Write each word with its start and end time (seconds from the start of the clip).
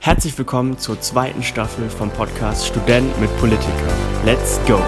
Herzlich 0.00 0.38
willkommen 0.38 0.78
zur 0.78 1.00
zweiten 1.00 1.42
Staffel 1.42 1.90
vom 1.90 2.08
Podcast 2.10 2.68
Student 2.68 3.20
mit 3.20 3.36
Politiker. 3.38 3.72
Let's 4.24 4.60
go! 4.64 4.78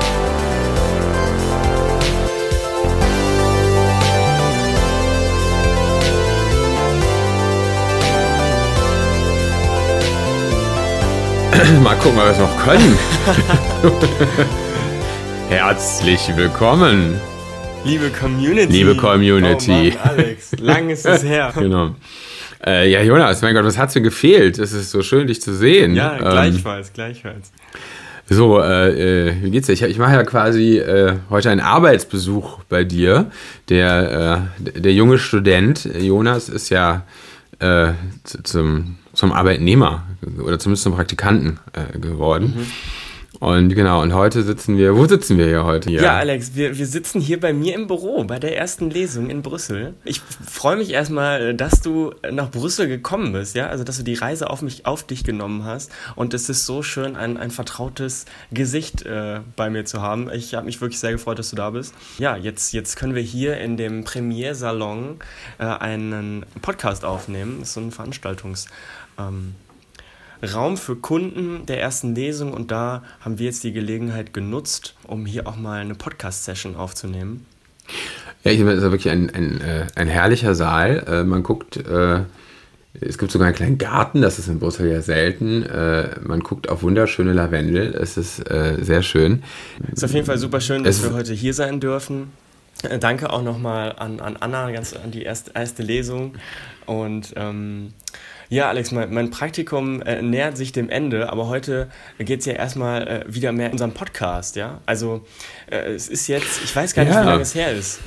Mal 11.83 11.97
gucken, 11.97 12.19
ob 12.19 12.25
wir 12.25 12.31
es 12.31 12.39
noch 12.39 12.57
können. 12.65 12.97
Herzlich 15.49 16.37
willkommen. 16.37 17.21
Liebe 17.85 18.11
Community. 18.11 18.73
Liebe 18.73 18.97
Community. 18.97 19.93
Oh 19.93 19.99
Mann, 19.99 20.19
Alex, 20.19 20.53
lang 20.61 20.89
ist 20.89 21.05
es 21.05 21.25
her. 21.25 21.53
genau. 21.59 21.97
Äh, 22.67 22.91
ja, 22.91 23.03
Jonas, 23.03 23.41
mein 23.43 23.55
Gott, 23.55 23.65
was 23.65 23.79
hat 23.79 23.95
dir 23.95 24.01
gefehlt? 24.03 24.59
Es 24.59 24.73
ist 24.73 24.91
so 24.91 25.03
schön, 25.03 25.27
dich 25.27 25.41
zu 25.41 25.55
sehen. 25.55 25.95
Ja, 25.95 26.15
Ähm, 26.15 26.19
gleichfalls, 26.21 26.93
gleichfalls. 26.93 27.53
So, 28.29 28.61
äh, 28.61 29.29
äh, 29.31 29.35
wie 29.43 29.51
geht's 29.51 29.67
dir? 29.67 29.73
Ich, 29.73 29.83
ich 29.83 29.99
mache 29.99 30.13
ja 30.13 30.23
quasi 30.25 30.79
äh, 30.79 31.15
heute 31.31 31.51
einen 31.51 31.61
Arbeitsbesuch 31.61 32.63
bei 32.69 32.85
dir. 32.85 33.31
Der, 33.71 34.47
äh, 34.75 34.81
der 34.81 34.93
junge 34.93 35.19
Student 35.19 35.89
Jonas 35.99 36.49
ist 36.49 36.69
ja 36.69 37.03
äh, 37.59 37.93
zu- 38.25 38.43
zum, 38.45 38.97
zum 39.15 39.33
Arbeitnehmer 39.33 40.05
oder 40.45 40.59
zumindest 40.61 40.85
zum 40.85 40.95
Praktikanten 40.95 41.59
geworden. 42.01 42.55
Mhm. 42.57 42.67
Und 43.41 43.75
genau, 43.75 44.03
und 44.03 44.13
heute 44.13 44.43
sitzen 44.43 44.77
wir, 44.77 44.95
wo 44.95 45.07
sitzen 45.07 45.39
wir 45.39 45.47
hier 45.47 45.65
heute? 45.65 45.91
Ja, 45.91 46.19
Alex, 46.19 46.55
wir, 46.55 46.77
wir 46.77 46.87
sitzen 46.87 47.23
hier 47.23 47.41
bei 47.41 47.55
mir 47.55 47.75
im 47.75 47.87
Büro 47.87 48.23
bei 48.25 48.39
der 48.39 48.59
ersten 48.59 48.91
Lesung 48.91 49.31
in 49.31 49.41
Brüssel. 49.41 49.95
Ich 50.05 50.21
freue 50.21 50.77
mich 50.77 50.91
erstmal, 50.91 51.55
dass 51.55 51.81
du 51.81 52.13
nach 52.31 52.51
Brüssel 52.51 52.87
gekommen 52.87 53.33
bist, 53.33 53.57
ja, 53.57 53.69
also 53.69 53.83
dass 53.83 53.97
du 53.97 54.03
die 54.03 54.13
Reise 54.13 54.51
auf 54.51 54.61
mich, 54.61 54.85
auf 54.85 55.05
dich 55.05 55.25
genommen 55.25 55.65
hast. 55.65 55.91
Und 56.17 56.35
es 56.35 56.51
ist 56.51 56.67
so 56.67 56.83
schön, 56.83 57.17
ein, 57.17 57.39
ein 57.39 57.51
vertrautes 57.51 58.27
Gesicht 58.53 59.07
äh, 59.07 59.41
bei 59.57 59.71
mir 59.71 59.87
zu 59.87 60.03
haben. 60.03 60.31
Ich 60.31 60.55
habe 60.55 60.67
mich 60.67 60.79
wirklich 60.83 61.01
sehr 61.01 61.13
gefreut, 61.13 61.39
dass 61.39 61.49
du 61.49 61.57
da 61.57 61.71
bist. 61.71 61.95
Ja, 62.19 62.37
jetzt, 62.37 62.75
jetzt 62.75 62.97
können 62.97 63.15
wir 63.15 63.23
hier 63.23 63.57
in 63.57 63.79
dem 63.79 64.05
Premiersalon 64.05 65.17
äh, 65.59 65.65
einen 65.65 66.45
Podcast 66.61 67.07
aufnehmen. 67.07 67.61
Das 67.61 67.69
ist 67.69 67.75
so 67.75 67.81
ein 67.81 67.91
Veranstaltungs. 67.91 68.67
Ähm, 69.19 69.55
Raum 70.43 70.77
für 70.77 70.97
Kunden 70.97 71.67
der 71.67 71.81
ersten 71.81 72.15
Lesung 72.15 72.53
und 72.53 72.71
da 72.71 73.03
haben 73.21 73.39
wir 73.39 73.47
jetzt 73.47 73.63
die 73.65 73.73
Gelegenheit 73.73 74.33
genutzt, 74.33 74.95
um 75.07 75.27
hier 75.27 75.47
auch 75.47 75.57
mal 75.57 75.81
eine 75.81 75.95
Podcast-Session 75.95 76.77
aufzunehmen. 76.77 77.45
Ja, 78.45 78.53
ich 78.53 78.59
meine, 78.61 78.73
es 78.73 78.83
ist 78.83 78.91
wirklich 78.91 79.13
ein, 79.13 79.29
ein, 79.31 79.61
äh, 79.61 79.87
ein 79.97 80.09
herrlicher 80.09 80.55
Saal. 80.55 81.05
Äh, 81.07 81.25
man 81.25 81.43
guckt, 81.43 81.77
äh, 81.77 82.21
es 83.01 83.19
gibt 83.19 83.31
sogar 83.33 83.47
einen 83.49 83.57
kleinen 83.57 83.79
Garten, 83.79 84.23
das 84.23 84.39
ist 84.39 84.49
in 84.49 84.59
Brüssel 84.59 84.91
ja 84.91 85.01
selten. 85.01 85.65
Man 86.27 86.41
guckt 86.41 86.69
auf 86.69 86.83
wunderschöne 86.83 87.33
Lavendel, 87.33 87.95
es 87.95 88.17
ist 88.17 88.43
sehr 88.81 89.03
schön. 89.03 89.45
Ist 89.93 90.05
auf 90.05 90.13
jeden 90.13 90.27
Fall 90.27 90.39
super 90.39 90.61
schön, 90.61 90.83
dass 90.83 90.97
Es- 90.97 91.05
wir 91.05 91.13
heute 91.13 91.33
hier 91.33 91.55
sein 91.55 91.79
dürfen. 91.79 92.33
Danke 92.99 93.31
auch 93.33 93.43
nochmal 93.45 93.95
an, 93.97 94.19
an 94.19 94.37
Anna, 94.41 94.73
ganz 94.73 94.93
an 94.95 95.13
die 95.13 95.23
erste, 95.23 95.53
erste 95.55 95.85
Lesung. 95.85 96.35
Und 96.85 97.33
ähm, 97.37 97.93
ja, 98.51 98.69
Alex, 98.69 98.91
mein, 98.93 99.13
mein 99.15 99.31
Praktikum 99.31 100.03
äh, 100.03 100.21
nähert 100.23 100.57
sich 100.59 100.73
dem 100.73 100.91
Ende, 100.91 101.31
aber 101.33 101.47
heute 101.49 101.89
geht 102.19 102.41
es 102.41 102.47
ja 102.47 102.53
erstmal 102.53 103.07
äh, 103.09 103.25
wieder 103.29 103.53
mehr 103.53 103.67
in 103.67 103.73
unserem 103.73 103.93
Podcast, 103.93 104.57
ja? 104.57 104.81
Also 104.87 105.25
äh, 105.71 105.93
es 105.95 106.09
ist 106.09 106.27
jetzt, 106.27 106.63
ich 106.65 106.75
weiß 106.77 106.93
gar 106.95 107.05
nicht, 107.05 107.15
Ja. 107.15 107.23
wie 107.23 107.27
lange 107.27 107.43
es 107.43 107.55
her 107.55 107.73
ist. 107.73 108.01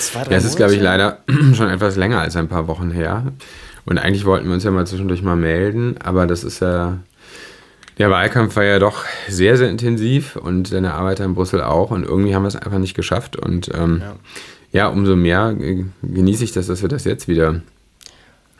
Zwei, 0.00 0.24
drei 0.24 0.32
Ja, 0.32 0.38
es 0.38 0.44
ist, 0.44 0.56
glaube 0.56 0.74
ich, 0.74 0.80
leider 0.80 1.18
schon 1.54 1.68
etwas 1.68 1.96
länger 1.96 2.20
als 2.20 2.34
ein 2.36 2.48
paar 2.48 2.66
Wochen 2.66 2.90
her. 2.90 3.32
Und 3.84 3.98
eigentlich 3.98 4.24
wollten 4.24 4.46
wir 4.48 4.54
uns 4.54 4.64
ja 4.64 4.70
mal 4.70 4.86
zwischendurch 4.86 5.22
mal 5.22 5.36
melden, 5.36 5.96
aber 6.02 6.26
das 6.26 6.42
ist 6.44 6.60
ja. 6.60 6.98
Der 7.98 8.10
Wahlkampf 8.10 8.54
war 8.54 8.62
ja 8.64 8.78
doch 8.78 9.04
sehr, 9.28 9.56
sehr 9.56 9.68
intensiv 9.70 10.36
und 10.36 10.68
seine 10.68 10.94
Arbeiter 10.94 11.24
in 11.24 11.34
Brüssel 11.34 11.62
auch. 11.62 11.90
Und 11.90 12.04
irgendwie 12.04 12.32
haben 12.34 12.42
wir 12.44 12.48
es 12.48 12.54
einfach 12.56 12.78
nicht 12.78 12.94
geschafft. 12.94 13.34
Und 13.36 13.70
ähm, 13.74 14.00
Ja. 14.02 14.16
ja. 14.72 14.86
umso 14.88 15.16
mehr 15.16 15.54
äh, 15.60 15.84
genieße 16.02 16.44
ich 16.44 16.52
das, 16.52 16.68
dass 16.68 16.80
wir 16.82 16.88
das 16.88 17.02
jetzt 17.04 17.26
wieder, 17.26 17.60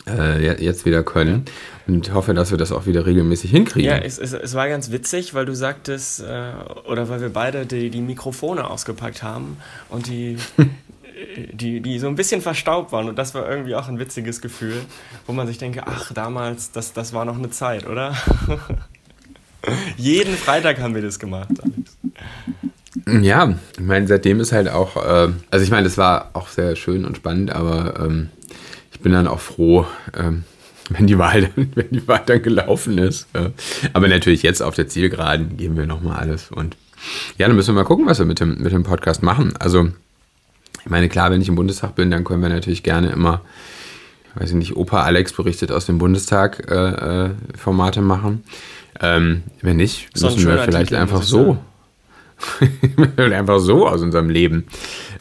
äh, 0.08 0.40
je- 0.40 0.64
jetzt 0.64 0.84
wieder 0.86 1.02
können. 1.02 1.44
Und 1.86 2.12
hoffe, 2.12 2.34
dass 2.34 2.50
wir 2.50 2.58
das 2.58 2.70
auch 2.70 2.84
wieder 2.86 3.06
regelmäßig 3.06 3.50
hinkriegen. 3.50 3.88
Ja, 3.90 3.96
es, 3.96 4.18
es, 4.18 4.32
es 4.34 4.54
war 4.54 4.68
ganz 4.68 4.90
witzig, 4.90 5.32
weil 5.34 5.46
du 5.46 5.54
sagtest, 5.54 6.20
äh, 6.20 6.50
oder 6.86 7.08
weil 7.08 7.20
wir 7.22 7.30
beide 7.30 7.64
die, 7.64 7.88
die 7.90 8.00
Mikrofone 8.02 8.68
ausgepackt 8.68 9.22
haben 9.22 9.56
und 9.88 10.06
die, 10.06 10.36
die, 11.52 11.80
die 11.80 11.98
so 11.98 12.06
ein 12.08 12.14
bisschen 12.14 12.42
verstaubt 12.42 12.92
waren. 12.92 13.08
Und 13.08 13.18
das 13.18 13.34
war 13.34 13.48
irgendwie 13.48 13.74
auch 13.74 13.88
ein 13.88 13.98
witziges 13.98 14.40
Gefühl, 14.42 14.76
wo 15.26 15.32
man 15.32 15.46
sich 15.46 15.56
denke, 15.58 15.86
ach, 15.86 16.12
damals, 16.12 16.72
das, 16.72 16.92
das 16.92 17.12
war 17.14 17.24
noch 17.24 17.38
eine 17.38 17.50
Zeit, 17.50 17.86
oder? 17.86 18.14
Jeden 19.96 20.34
Freitag 20.36 20.80
haben 20.80 20.94
wir 20.94 21.02
das 21.02 21.18
gemacht, 21.18 21.48
Alex. 21.62 23.24
Ja, 23.24 23.54
ich 23.74 23.80
meine, 23.84 24.06
seitdem 24.06 24.40
ist 24.40 24.52
halt 24.52 24.68
auch, 24.68 24.96
äh, 24.96 25.28
also 25.50 25.64
ich 25.64 25.70
meine, 25.70 25.84
das 25.84 25.98
war 25.98 26.30
auch 26.34 26.48
sehr 26.48 26.74
schön 26.76 27.04
und 27.04 27.16
spannend, 27.16 27.50
aber 27.50 27.94
ähm, 28.04 28.28
ich 28.98 29.02
bin 29.04 29.12
dann 29.12 29.28
auch 29.28 29.38
froh, 29.38 29.86
ähm, 30.18 30.42
wenn 30.90 31.06
die 31.06 31.18
Wahl 31.18 31.42
dann, 31.42 31.70
wenn 31.76 31.90
die 31.90 32.08
Wahl 32.08 32.22
dann 32.26 32.42
gelaufen 32.42 32.98
ist. 32.98 33.28
Äh, 33.32 33.50
aber 33.92 34.08
natürlich 34.08 34.42
jetzt 34.42 34.60
auf 34.60 34.74
der 34.74 34.88
Zielgeraden 34.88 35.56
geben 35.56 35.76
wir 35.76 35.86
nochmal 35.86 36.18
alles. 36.18 36.50
Und 36.50 36.76
ja, 37.36 37.46
dann 37.46 37.54
müssen 37.54 37.76
wir 37.76 37.82
mal 37.82 37.86
gucken, 37.86 38.06
was 38.06 38.18
wir 38.18 38.26
mit 38.26 38.40
dem, 38.40 38.60
mit 38.60 38.72
dem 38.72 38.82
Podcast 38.82 39.22
machen. 39.22 39.54
Also, 39.56 39.88
ich 40.84 40.90
meine, 40.90 41.08
klar, 41.08 41.30
wenn 41.30 41.40
ich 41.40 41.48
im 41.48 41.54
Bundestag 41.54 41.94
bin, 41.94 42.10
dann 42.10 42.24
können 42.24 42.42
wir 42.42 42.48
natürlich 42.48 42.82
gerne 42.82 43.10
immer, 43.10 43.42
weiß 44.34 44.50
ich 44.50 44.56
nicht, 44.56 44.76
Opa 44.76 45.04
Alex 45.04 45.32
berichtet 45.32 45.70
aus 45.70 45.86
dem 45.86 45.98
Bundestag 45.98 46.68
äh, 46.68 47.26
äh, 47.26 47.30
Formate 47.56 48.00
machen. 48.00 48.42
Ähm, 49.00 49.44
wenn 49.62 49.76
nicht, 49.76 50.08
müssen 50.20 50.44
wir 50.44 50.58
vielleicht 50.64 50.88
Titel, 50.88 50.96
einfach 51.00 51.22
so 51.22 51.58
einfach 53.16 53.60
so 53.60 53.88
aus 53.88 54.02
unserem 54.02 54.30
Leben 54.30 54.66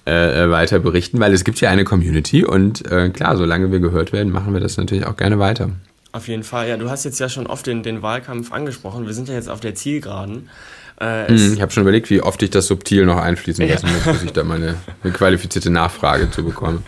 äh, 0.07 0.45
äh, 0.45 0.49
weiter 0.49 0.79
berichten, 0.79 1.19
weil 1.19 1.33
es 1.33 1.43
gibt 1.43 1.59
ja 1.59 1.69
eine 1.69 1.83
Community 1.83 2.45
und 2.45 2.89
äh, 2.89 3.09
klar, 3.09 3.35
solange 3.35 3.71
wir 3.71 3.79
gehört 3.79 4.13
werden, 4.13 4.31
machen 4.31 4.53
wir 4.53 4.61
das 4.61 4.77
natürlich 4.77 5.05
auch 5.05 5.17
gerne 5.17 5.37
weiter. 5.37 5.71
Auf 6.13 6.27
jeden 6.29 6.43
Fall, 6.43 6.69
ja, 6.69 6.77
du 6.77 6.89
hast 6.89 7.03
jetzt 7.03 7.19
ja 7.19 7.27
schon 7.29 7.45
oft 7.45 7.67
den, 7.67 7.83
den 7.83 8.01
Wahlkampf 8.01 8.51
angesprochen. 8.51 9.05
Wir 9.05 9.13
sind 9.13 9.27
ja 9.27 9.35
jetzt 9.35 9.49
auf 9.49 9.59
der 9.59 9.75
Zielgeraden. 9.75 10.49
Äh, 10.99 11.27
Hm, 11.27 11.53
Ich 11.55 11.61
habe 11.61 11.71
schon 11.71 11.81
überlegt, 11.83 12.09
wie 12.09 12.21
oft 12.21 12.41
ich 12.41 12.49
das 12.49 12.65
subtil 12.67 13.05
noch 13.05 13.17
einfließen 13.17 13.67
lassen 13.67 13.87
muss, 13.93 14.13
bis 14.13 14.23
ich 14.23 14.31
da 14.31 14.43
mal 14.43 14.55
eine, 15.03 15.11
qualifizierte 15.13 15.69
Nachfrage 15.69 16.31
zu 16.31 16.43
bekomme. 16.43 16.81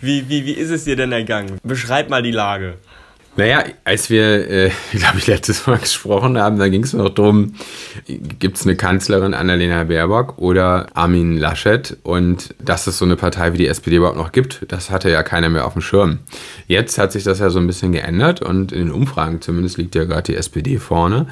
wie, 0.00 0.28
wie, 0.30 0.46
wie 0.46 0.52
ist 0.52 0.70
es 0.70 0.84
dir 0.84 0.96
denn 0.96 1.12
ergangen? 1.12 1.58
Beschreib 1.64 2.08
mal 2.08 2.22
die 2.22 2.30
Lage. 2.30 2.74
Naja, 3.34 3.64
als 3.84 4.10
wir, 4.10 4.50
äh, 4.50 4.70
glaube 4.92 5.18
ich, 5.18 5.26
letztes 5.26 5.66
Mal 5.66 5.78
gesprochen 5.78 6.36
haben, 6.38 6.58
da 6.58 6.68
ging 6.68 6.84
es 6.84 6.92
noch 6.92 7.08
darum, 7.08 7.54
gibt 8.06 8.58
es 8.58 8.66
eine 8.66 8.76
Kanzlerin 8.76 9.32
Annalena 9.32 9.84
Baerbock 9.84 10.36
oder 10.36 10.88
Armin 10.94 11.38
Laschet 11.38 11.96
und 12.02 12.54
dass 12.62 12.86
es 12.86 12.98
so 12.98 13.06
eine 13.06 13.16
Partei 13.16 13.54
wie 13.54 13.58
die 13.58 13.68
SPD 13.68 13.96
überhaupt 13.96 14.18
noch 14.18 14.32
gibt, 14.32 14.66
das 14.68 14.90
hatte 14.90 15.10
ja 15.10 15.22
keiner 15.22 15.48
mehr 15.48 15.66
auf 15.66 15.72
dem 15.72 15.82
Schirm. 15.82 16.18
Jetzt 16.66 16.98
hat 16.98 17.12
sich 17.12 17.24
das 17.24 17.38
ja 17.38 17.48
so 17.48 17.58
ein 17.58 17.66
bisschen 17.66 17.92
geändert 17.92 18.42
und 18.42 18.70
in 18.70 18.86
den 18.86 18.90
Umfragen 18.90 19.40
zumindest 19.40 19.78
liegt 19.78 19.94
ja 19.94 20.04
gerade 20.04 20.24
die 20.24 20.36
SPD 20.36 20.78
vorne 20.78 21.26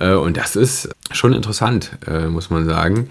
äh, 0.00 0.14
und 0.14 0.36
das 0.36 0.56
ist 0.56 0.88
schon 1.12 1.32
interessant, 1.32 1.92
äh, 2.08 2.26
muss 2.26 2.50
man 2.50 2.66
sagen. 2.66 3.08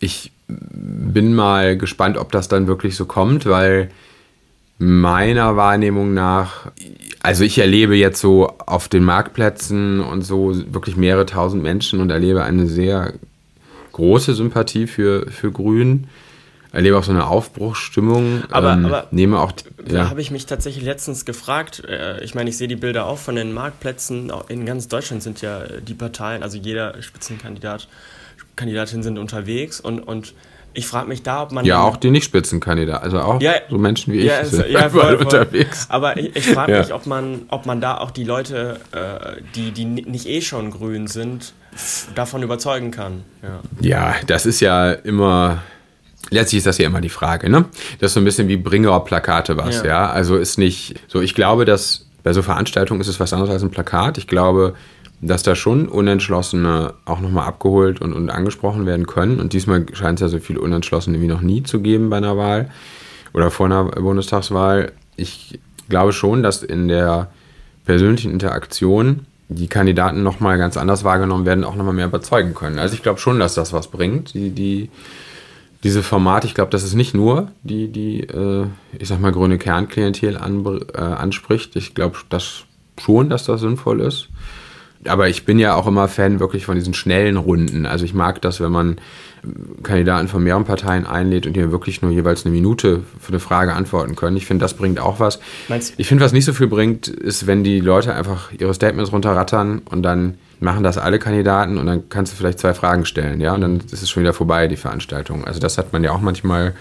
Ich 0.00 0.32
bin 0.48 1.34
mal 1.34 1.76
gespannt, 1.76 2.16
ob 2.16 2.32
das 2.32 2.48
dann 2.48 2.66
wirklich 2.66 2.96
so 2.96 3.04
kommt, 3.04 3.44
weil 3.44 3.90
meiner 4.78 5.56
Wahrnehmung 5.56 6.14
nach, 6.14 6.72
also 7.24 7.42
ich 7.42 7.58
erlebe 7.58 7.96
jetzt 7.96 8.20
so 8.20 8.48
auf 8.66 8.88
den 8.88 9.02
Marktplätzen 9.02 10.00
und 10.00 10.22
so 10.22 10.54
wirklich 10.74 10.96
mehrere 10.96 11.24
tausend 11.26 11.62
Menschen 11.62 12.00
und 12.00 12.10
erlebe 12.10 12.44
eine 12.44 12.66
sehr 12.66 13.14
große 13.92 14.34
Sympathie 14.34 14.86
für, 14.86 15.30
für 15.30 15.50
Grün. 15.50 16.08
Erlebe 16.72 16.98
auch 16.98 17.04
so 17.04 17.12
eine 17.12 17.26
Aufbruchsstimmung. 17.26 18.42
Aber- 18.50 18.72
ähm, 18.72 18.84
aber- 18.86 19.06
nehme 19.10 19.38
auch, 19.40 19.52
Da 19.86 19.94
ja, 19.94 20.10
habe 20.10 20.20
ich 20.20 20.30
mich 20.30 20.44
tatsächlich 20.46 20.84
letztens 20.84 21.24
gefragt. 21.24 21.82
äh, 21.88 22.22
Ich 22.24 22.34
meine, 22.34 22.50
ich 22.50 22.56
sehe 22.58 22.68
die 22.68 22.76
Bilder 22.76 23.06
auch 23.06 23.18
von 23.18 23.36
den 23.36 23.52
Marktplätzen. 23.52 24.30
In 24.48 24.66
ganz 24.66 24.88
Deutschland 24.88 25.22
sind 25.22 25.40
ja 25.40 25.62
die 25.86 25.94
Parteien, 25.94 26.42
also 26.42 26.58
jeder 26.58 27.00
Spitzenkandidat, 27.00 27.88
Kandidatin 28.56 29.02
sind 29.02 29.18
unterwegs 29.18 29.80
und, 29.80 30.00
und 30.00 30.34
ich 30.74 30.86
frage 30.86 31.08
mich 31.08 31.22
da, 31.22 31.42
ob 31.42 31.52
man. 31.52 31.64
ja, 31.64 31.80
auch 31.80 31.96
die 31.96 32.10
Nicht-Spitzenkandidaten, 32.10 33.02
also 33.04 33.20
auch 33.20 33.40
Ja, 33.40 33.52
so 33.70 33.78
Menschen 33.78 34.12
wie 34.12 34.18
ich 34.18 34.24
ja, 34.26 34.44
sind 34.44 34.68
ja, 34.68 34.88
voll, 34.90 35.00
voll. 35.02 35.14
unterwegs. 35.24 35.86
Aber 35.88 36.16
ich, 36.18 36.34
ich 36.36 36.46
frage 36.48 36.78
mich, 36.78 36.92
ob 36.92 37.06
man, 37.06 37.42
ob 37.48 37.64
man 37.66 37.80
da 37.80 37.98
auch 37.98 38.10
die 38.10 38.24
Leute, 38.24 38.80
äh, 38.92 39.40
die, 39.54 39.70
die 39.72 39.84
ni- 39.84 40.02
nicht 40.06 40.26
eh 40.26 40.40
schon 40.42 40.70
grün 40.70 41.06
sind, 41.06 41.52
davon 42.14 42.42
überzeugen 42.42 42.90
kann. 42.90 43.22
Ja. 43.42 43.60
Ja, 43.80 44.14
das 44.26 44.46
ist 44.46 44.60
ja 44.60 44.92
immer. 44.92 45.58
Letztlich 46.30 46.58
ist 46.58 46.66
das 46.66 46.78
ja 46.78 46.86
immer 46.86 47.00
die 47.02 47.10
Frage, 47.10 47.50
ne? 47.50 47.66
Das 48.00 48.10
ist 48.10 48.14
so 48.14 48.20
ein 48.20 48.24
bisschen 48.24 48.48
wie 48.48 48.56
Bringer-Plakate 48.56 49.56
was, 49.56 49.78
Ja. 49.78 49.84
ja. 49.86 50.10
Also 50.10 50.36
ist 50.36 50.56
nicht 50.58 50.94
so, 51.06 51.20
ich 51.20 51.34
glaube, 51.34 51.64
dass 51.66 52.06
bei 52.22 52.32
so 52.32 52.40
Veranstaltungen 52.42 53.00
ist 53.02 53.08
es 53.08 53.20
was 53.20 53.32
anderes 53.34 53.50
als 53.52 53.62
ein 53.62 53.70
Plakat. 53.70 54.16
Ich 54.16 54.26
glaube, 54.26 54.74
dass 55.26 55.42
da 55.42 55.54
schon 55.54 55.88
Unentschlossene 55.88 56.94
auch 57.06 57.20
nochmal 57.20 57.46
abgeholt 57.46 58.00
und, 58.00 58.12
und 58.12 58.30
angesprochen 58.30 58.84
werden 58.84 59.06
können. 59.06 59.40
Und 59.40 59.52
diesmal 59.54 59.86
scheint 59.94 60.18
es 60.18 60.20
ja 60.20 60.28
so 60.28 60.38
viele 60.38 60.60
Unentschlossene 60.60 61.20
wie 61.20 61.26
noch 61.26 61.40
nie 61.40 61.62
zu 61.62 61.80
geben 61.80 62.10
bei 62.10 62.18
einer 62.18 62.36
Wahl 62.36 62.70
oder 63.32 63.50
vor 63.50 63.66
einer 63.66 63.84
Bundestagswahl. 63.84 64.92
Ich 65.16 65.58
glaube 65.88 66.12
schon, 66.12 66.42
dass 66.42 66.62
in 66.62 66.88
der 66.88 67.30
persönlichen 67.86 68.32
Interaktion 68.32 69.26
die 69.48 69.68
Kandidaten 69.68 70.22
nochmal 70.22 70.58
ganz 70.58 70.76
anders 70.76 71.04
wahrgenommen 71.04 71.46
werden, 71.46 71.64
auch 71.64 71.76
nochmal 71.76 71.94
mehr 71.94 72.06
überzeugen 72.06 72.54
können. 72.54 72.78
Also 72.78 72.94
ich 72.94 73.02
glaube 73.02 73.18
schon, 73.18 73.38
dass 73.38 73.54
das 73.54 73.72
was 73.72 73.88
bringt. 73.88 74.34
Die, 74.34 74.50
die, 74.50 74.90
diese 75.82 76.02
Formate, 76.02 76.46
ich 76.46 76.54
glaube, 76.54 76.70
dass 76.70 76.82
es 76.82 76.94
nicht 76.94 77.14
nur 77.14 77.48
die, 77.62 77.88
die 77.88 78.20
äh, 78.20 78.66
ich 78.98 79.08
sag 79.08 79.20
mal, 79.20 79.32
grüne 79.32 79.58
Kernklientel 79.58 80.36
an, 80.36 80.64
äh, 80.94 80.98
anspricht. 80.98 81.76
Ich 81.76 81.94
glaube 81.94 82.16
das 82.28 82.64
schon, 82.98 83.30
dass 83.30 83.44
das 83.44 83.60
sinnvoll 83.60 84.00
ist 84.00 84.28
aber 85.06 85.28
ich 85.28 85.44
bin 85.44 85.58
ja 85.58 85.74
auch 85.74 85.86
immer 85.86 86.08
Fan 86.08 86.40
wirklich 86.40 86.64
von 86.64 86.76
diesen 86.76 86.94
schnellen 86.94 87.36
Runden. 87.36 87.86
Also 87.86 88.04
ich 88.04 88.14
mag 88.14 88.40
das, 88.42 88.60
wenn 88.60 88.72
man 88.72 88.96
Kandidaten 89.82 90.28
von 90.28 90.42
mehreren 90.42 90.64
Parteien 90.64 91.06
einlädt 91.06 91.46
und 91.46 91.54
die 91.54 91.70
wirklich 91.70 92.02
nur 92.02 92.10
jeweils 92.10 92.44
eine 92.44 92.54
Minute 92.54 93.02
für 93.20 93.28
eine 93.28 93.40
Frage 93.40 93.74
antworten 93.74 94.16
können. 94.16 94.36
Ich 94.36 94.46
finde, 94.46 94.64
das 94.64 94.74
bringt 94.74 94.98
auch 94.98 95.20
was. 95.20 95.38
Meinst 95.68 95.94
ich 95.96 96.08
finde, 96.08 96.24
was 96.24 96.32
nicht 96.32 96.44
so 96.44 96.52
viel 96.52 96.66
bringt, 96.66 97.08
ist, 97.08 97.46
wenn 97.46 97.64
die 97.64 97.80
Leute 97.80 98.14
einfach 98.14 98.52
ihre 98.52 98.72
Statements 98.72 99.12
runterrattern 99.12 99.82
und 99.84 100.02
dann 100.02 100.38
machen 100.60 100.82
das 100.82 100.98
alle 100.98 101.18
Kandidaten 101.18 101.78
und 101.78 101.86
dann 101.86 102.08
kannst 102.08 102.32
du 102.32 102.36
vielleicht 102.36 102.58
zwei 102.58 102.74
Fragen 102.74 103.04
stellen, 103.04 103.40
ja, 103.40 103.54
und 103.54 103.60
dann 103.60 103.80
ist 103.80 104.02
es 104.02 104.08
schon 104.08 104.22
wieder 104.22 104.32
vorbei, 104.32 104.66
die 104.68 104.76
Veranstaltung. 104.76 105.44
Also 105.44 105.60
das 105.60 105.76
hat 105.78 105.92
man 105.92 106.02
ja 106.02 106.12
auch 106.12 106.20
manchmal. 106.20 106.74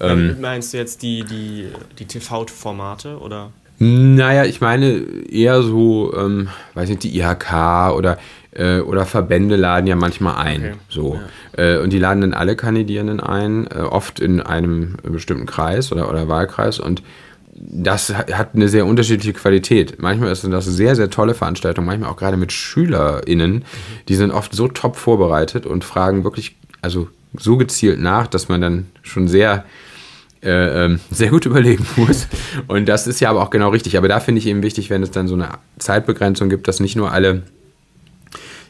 Ähm, 0.00 0.40
meinst 0.40 0.72
du 0.72 0.78
jetzt 0.78 1.02
die, 1.02 1.22
die, 1.24 1.68
die 1.98 2.06
TV-Formate 2.06 3.18
oder? 3.18 3.52
Naja, 3.84 4.44
ich 4.44 4.60
meine 4.60 5.02
eher 5.28 5.60
so, 5.62 6.14
ähm, 6.16 6.48
weiß 6.74 6.88
nicht, 6.88 7.02
die 7.02 7.18
IHK 7.18 7.90
oder, 7.96 8.16
äh, 8.52 8.78
oder 8.78 9.06
Verbände 9.06 9.56
laden 9.56 9.88
ja 9.88 9.96
manchmal 9.96 10.36
ein. 10.36 10.60
Okay. 10.60 10.74
So. 10.88 11.20
Ja. 11.56 11.64
Äh, 11.64 11.78
und 11.78 11.92
die 11.92 11.98
laden 11.98 12.20
dann 12.20 12.32
alle 12.32 12.54
Kandidierenden 12.54 13.18
ein, 13.18 13.66
äh, 13.66 13.80
oft 13.80 14.20
in 14.20 14.40
einem 14.40 14.98
bestimmten 15.02 15.46
Kreis 15.46 15.90
oder, 15.90 16.08
oder 16.08 16.28
Wahlkreis. 16.28 16.78
Und 16.78 17.02
das 17.54 18.14
hat 18.14 18.50
eine 18.54 18.68
sehr 18.68 18.86
unterschiedliche 18.86 19.32
Qualität. 19.32 20.00
Manchmal 20.00 20.30
ist 20.30 20.44
das 20.44 20.64
sehr, 20.66 20.94
sehr 20.94 21.10
tolle 21.10 21.34
Veranstaltungen, 21.34 21.88
manchmal 21.88 22.10
auch 22.10 22.16
gerade 22.16 22.36
mit 22.36 22.52
SchülerInnen. 22.52 23.52
Mhm. 23.52 23.62
Die 24.08 24.14
sind 24.14 24.30
oft 24.30 24.54
so 24.54 24.68
top 24.68 24.94
vorbereitet 24.94 25.66
und 25.66 25.82
fragen 25.82 26.22
wirklich, 26.22 26.54
also 26.82 27.08
so 27.36 27.56
gezielt 27.56 27.98
nach, 27.98 28.28
dass 28.28 28.48
man 28.48 28.60
dann 28.60 28.86
schon 29.02 29.26
sehr 29.26 29.64
äh, 30.42 30.84
ähm, 30.84 31.00
sehr 31.10 31.30
gut 31.30 31.46
überlegen 31.46 31.86
muss. 31.96 32.26
Und 32.68 32.86
das 32.86 33.06
ist 33.06 33.20
ja 33.20 33.30
aber 33.30 33.42
auch 33.42 33.50
genau 33.50 33.70
richtig. 33.70 33.96
Aber 33.96 34.08
da 34.08 34.20
finde 34.20 34.40
ich 34.40 34.46
eben 34.46 34.62
wichtig, 34.62 34.90
wenn 34.90 35.02
es 35.02 35.10
dann 35.10 35.28
so 35.28 35.34
eine 35.34 35.48
Zeitbegrenzung 35.78 36.48
gibt, 36.48 36.68
dass 36.68 36.80
nicht 36.80 36.96
nur 36.96 37.12
alle 37.12 37.42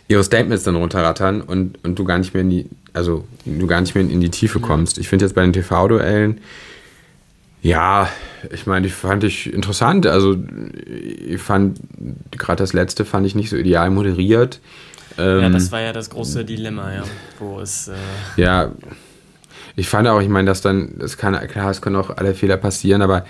ihre 0.09 0.25
Statements 0.25 0.65
dann 0.65 0.77
runterrattern 0.77 1.41
und, 1.41 1.83
und 1.85 1.99
du 1.99 2.05
gar 2.05 2.19
nicht 2.19 2.35
mehr 2.35 2.43
in 2.43 2.51
die, 2.51 2.67
also 2.93 3.25
du 3.45 3.67
gar 3.67 3.81
nicht 3.81 3.95
mehr 3.95 4.05
in 4.05 4.21
die 4.21 4.31
Tiefe 4.31 4.61
kommst. 4.61 4.99
Ich 4.99 5.09
finde 5.09 5.25
jetzt 5.25 5.35
bei 5.35 5.43
den 5.43 5.53
TV-Duellen, 5.53 6.41
ja, 7.63 8.09
ich 8.51 8.67
meine, 8.67 8.87
die 8.87 8.93
fand 8.93 9.23
ich 9.23 9.53
interessant. 9.53 10.07
Also 10.07 10.37
ich 10.85 11.41
fand, 11.41 11.79
gerade 12.33 12.59
das 12.59 12.73
letzte 12.73 13.05
fand 13.05 13.25
ich 13.25 13.37
nicht 13.37 13.51
so 13.51 13.57
ideal 13.57 13.89
moderiert. 13.91 14.61
ja, 15.17 15.49
das 15.49 15.67
ähm, 15.67 15.73
war 15.73 15.81
ja 15.81 15.93
das 15.93 16.11
große 16.11 16.45
Dilemma, 16.45 16.93
ja. 16.93 17.05
Wo 17.39 17.61
es. 17.61 17.89
Äh 17.89 18.43
ja, 18.43 18.73
ich 19.77 19.89
fand 19.89 20.09
auch, 20.09 20.21
ich 20.21 20.29
meine, 20.29 20.47
dass 20.47 20.61
dann, 20.61 20.95
das 20.99 21.17
kann, 21.17 21.35
klar, 21.49 21.71
es 21.71 21.81
können 21.81 21.97
auch 21.97 22.17
alle 22.17 22.35
Fehler 22.35 22.57
passieren, 22.57 23.03
aber 23.03 23.25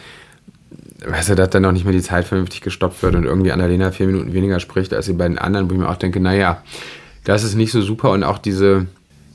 weißt 1.06 1.30
du, 1.30 1.34
dass 1.34 1.50
dann 1.50 1.62
noch 1.62 1.72
nicht 1.72 1.84
mehr 1.84 1.92
die 1.92 2.02
Zeit 2.02 2.24
vernünftig 2.24 2.60
gestoppt 2.60 3.02
wird 3.02 3.14
und 3.14 3.24
irgendwie 3.24 3.52
Annalena 3.52 3.90
vier 3.90 4.06
Minuten 4.06 4.32
weniger 4.32 4.60
spricht 4.60 4.92
als 4.94 5.06
die 5.06 5.12
beiden 5.12 5.38
anderen, 5.38 5.68
wo 5.68 5.74
ich 5.74 5.80
mir 5.80 5.88
auch 5.88 5.96
denke, 5.96 6.20
naja, 6.20 6.62
das 7.24 7.44
ist 7.44 7.54
nicht 7.54 7.72
so 7.72 7.82
super 7.82 8.10
und 8.10 8.24
auch 8.24 8.38
diese, 8.38 8.86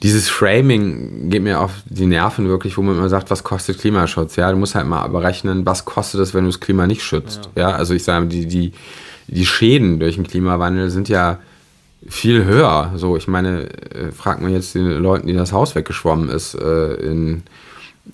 dieses 0.03 0.29
Framing 0.29 1.29
geht 1.29 1.43
mir 1.43 1.59
auf 1.59 1.71
die 1.85 2.05
Nerven 2.05 2.47
wirklich, 2.47 2.77
wo 2.77 2.81
man 2.81 2.97
immer 2.97 3.09
sagt, 3.09 3.31
was 3.31 3.43
kostet 3.43 3.79
Klimaschutz? 3.79 4.35
Ja, 4.35 4.51
du 4.51 4.57
musst 4.57 4.75
halt 4.75 4.87
mal 4.87 5.07
berechnen, 5.07 5.65
was 5.65 5.85
kostet 5.85 6.21
es, 6.21 6.33
wenn 6.33 6.43
du 6.43 6.49
das 6.49 6.59
Klima 6.59 6.87
nicht 6.87 7.03
schützt? 7.03 7.49
Ja, 7.55 7.69
ja 7.69 7.75
also 7.75 7.93
ich 7.93 8.03
sage, 8.03 8.27
die, 8.27 8.45
die, 8.45 8.73
die 9.27 9.45
Schäden 9.45 9.99
durch 9.99 10.15
den 10.15 10.27
Klimawandel 10.27 10.89
sind 10.89 11.09
ja 11.09 11.39
viel 12.07 12.45
höher. 12.45 12.93
So, 12.95 13.17
ich 13.17 13.27
meine, 13.27 13.69
äh, 13.91 14.11
fragt 14.11 14.41
man 14.41 14.51
jetzt 14.51 14.75
den 14.75 14.85
Leuten, 14.85 15.27
die 15.27 15.33
das 15.33 15.51
Haus 15.51 15.75
weggeschwommen 15.75 16.29
ist 16.29 16.55
äh, 16.55 16.93
in, 16.95 17.43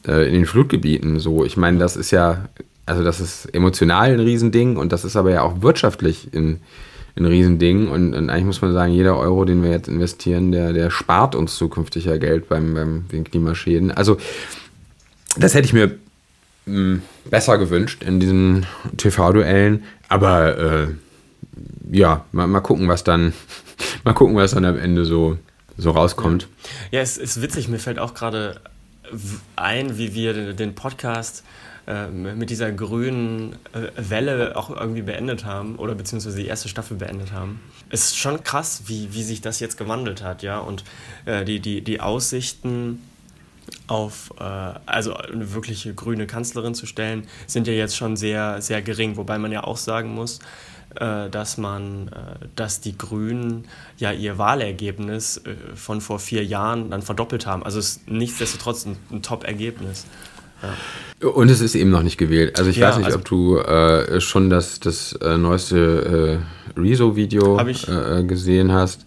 äh, 0.07 0.27
in 0.27 0.33
den 0.33 0.45
Flutgebieten. 0.45 1.19
So, 1.19 1.43
ich 1.45 1.57
meine, 1.57 1.79
das 1.79 1.95
ist 1.95 2.11
ja, 2.11 2.49
also 2.85 3.03
das 3.03 3.19
ist 3.19 3.53
emotional 3.53 4.11
ein 4.11 4.19
Riesending 4.19 4.77
und 4.77 4.91
das 4.91 5.05
ist 5.05 5.15
aber 5.15 5.31
ja 5.31 5.41
auch 5.41 5.61
wirtschaftlich 5.61 6.29
ein, 6.33 6.61
ein 7.15 7.25
Riesending. 7.25 7.89
Und, 7.89 8.13
und 8.13 8.29
eigentlich 8.29 8.45
muss 8.45 8.61
man 8.61 8.73
sagen, 8.73 8.93
jeder 8.93 9.17
Euro, 9.17 9.45
den 9.45 9.63
wir 9.63 9.71
jetzt 9.71 9.87
investieren, 9.87 10.51
der, 10.51 10.73
der 10.73 10.89
spart 10.89 11.35
uns 11.35 11.55
zukünftig 11.55 12.05
ja 12.05 12.17
Geld 12.17 12.49
beim, 12.49 12.73
beim 12.73 13.07
den 13.09 13.23
Klimaschäden. 13.23 13.91
Also 13.91 14.17
das 15.37 15.53
hätte 15.53 15.65
ich 15.65 15.73
mir 15.73 15.87
mh, 16.65 16.75
hm, 16.75 17.01
besser 17.29 17.57
gewünscht 17.57 18.03
in 18.03 18.19
diesen 18.19 18.65
TV-Duellen. 18.97 19.83
Aber 20.07 20.57
äh, 20.57 20.87
ja, 21.91 22.25
mal, 22.31 22.47
mal 22.47 22.61
gucken, 22.61 22.87
was 22.87 23.03
dann 23.03 23.33
Mal 24.03 24.13
gucken, 24.13 24.35
was 24.35 24.51
dann 24.51 24.65
am 24.65 24.77
Ende 24.77 25.05
so, 25.05 25.37
so 25.77 25.91
rauskommt. 25.91 26.47
Ja, 26.91 27.01
es 27.01 27.17
ist 27.17 27.41
witzig, 27.41 27.67
mir 27.69 27.79
fällt 27.79 27.99
auch 27.99 28.13
gerade 28.13 28.59
ein, 29.55 29.97
wie 29.97 30.13
wir 30.13 30.53
den 30.53 30.75
Podcast 30.75 31.43
äh, 31.87 32.07
mit 32.07 32.49
dieser 32.49 32.71
grünen 32.71 33.53
äh, 33.73 33.89
Welle 33.97 34.55
auch 34.55 34.69
irgendwie 34.69 35.01
beendet 35.01 35.45
haben 35.45 35.75
oder 35.75 35.95
beziehungsweise 35.95 36.37
die 36.37 36.47
erste 36.47 36.69
Staffel 36.69 36.97
beendet 36.97 37.31
haben. 37.31 37.59
Es 37.89 38.05
ist 38.05 38.17
schon 38.17 38.43
krass, 38.43 38.83
wie, 38.87 39.13
wie 39.13 39.23
sich 39.23 39.41
das 39.41 39.59
jetzt 39.59 39.77
gewandelt 39.77 40.23
hat, 40.23 40.43
ja. 40.43 40.59
Und 40.59 40.83
äh, 41.25 41.45
die, 41.45 41.59
die, 41.59 41.81
die 41.81 41.99
Aussichten 41.99 43.01
auf 43.87 44.33
äh, 44.39 44.43
also 44.43 45.13
eine 45.15 45.53
wirkliche 45.53 45.93
grüne 45.93 46.27
Kanzlerin 46.27 46.73
zu 46.73 46.85
stellen, 46.85 47.27
sind 47.47 47.67
ja 47.67 47.73
jetzt 47.73 47.95
schon 47.95 48.15
sehr, 48.15 48.61
sehr 48.61 48.81
gering, 48.81 49.17
wobei 49.17 49.37
man 49.37 49.51
ja 49.51 49.63
auch 49.63 49.77
sagen 49.77 50.13
muss, 50.13 50.39
dass 51.29 51.57
man, 51.57 52.07
äh, 52.09 52.45
dass 52.55 52.81
die 52.81 52.97
Grünen 52.97 53.65
ja 53.97 54.11
ihr 54.11 54.37
Wahlergebnis 54.37 55.37
äh, 55.37 55.55
von 55.75 56.01
vor 56.01 56.19
vier 56.19 56.43
Jahren 56.43 56.89
dann 56.91 57.01
verdoppelt 57.01 57.45
haben. 57.45 57.63
Also 57.63 57.79
es 57.79 57.97
ist 57.97 58.09
nichtsdestotrotz 58.09 58.85
ein, 58.85 58.97
ein 59.11 59.21
Top-Ergebnis. 59.21 60.05
Ja. 60.61 61.29
Und 61.29 61.49
es 61.49 61.61
ist 61.61 61.75
eben 61.75 61.89
noch 61.89 62.03
nicht 62.03 62.17
gewählt. 62.17 62.57
Also 62.57 62.69
ich 62.69 62.77
ja, 62.77 62.89
weiß 62.89 62.97
nicht, 62.97 63.07
also 63.07 63.19
ob 63.19 63.25
du 63.25 63.57
äh, 63.57 64.21
schon 64.21 64.49
das, 64.49 64.79
das 64.79 65.13
äh, 65.13 65.37
neueste 65.37 66.41
äh, 66.75 66.79
Rezo-Video 66.79 67.59
äh, 67.59 68.23
gesehen 68.23 68.71
hast, 68.71 69.05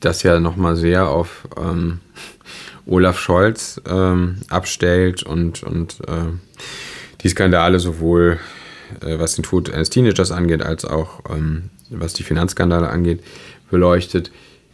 das 0.00 0.22
ja 0.22 0.40
nochmal 0.40 0.76
sehr 0.76 1.08
auf 1.08 1.48
ähm, 1.56 2.00
Olaf 2.86 3.18
Scholz 3.18 3.80
ähm, 3.88 4.36
abstellt 4.48 5.22
und, 5.22 5.62
und 5.62 5.98
die 7.22 7.28
Skandale 7.28 7.80
sowohl 7.80 8.38
äh, 8.38 8.65
was 9.00 9.34
den 9.34 9.44
Tod 9.44 9.70
eines 9.70 9.90
Teenagers 9.90 10.32
angeht, 10.32 10.62
als 10.62 10.84
auch 10.84 11.20
ähm, 11.30 11.70
was 11.90 12.14
die 12.14 12.22
Finanzskandale 12.22 12.88
angeht, 12.88 13.20
beleuchtet. 13.70 14.30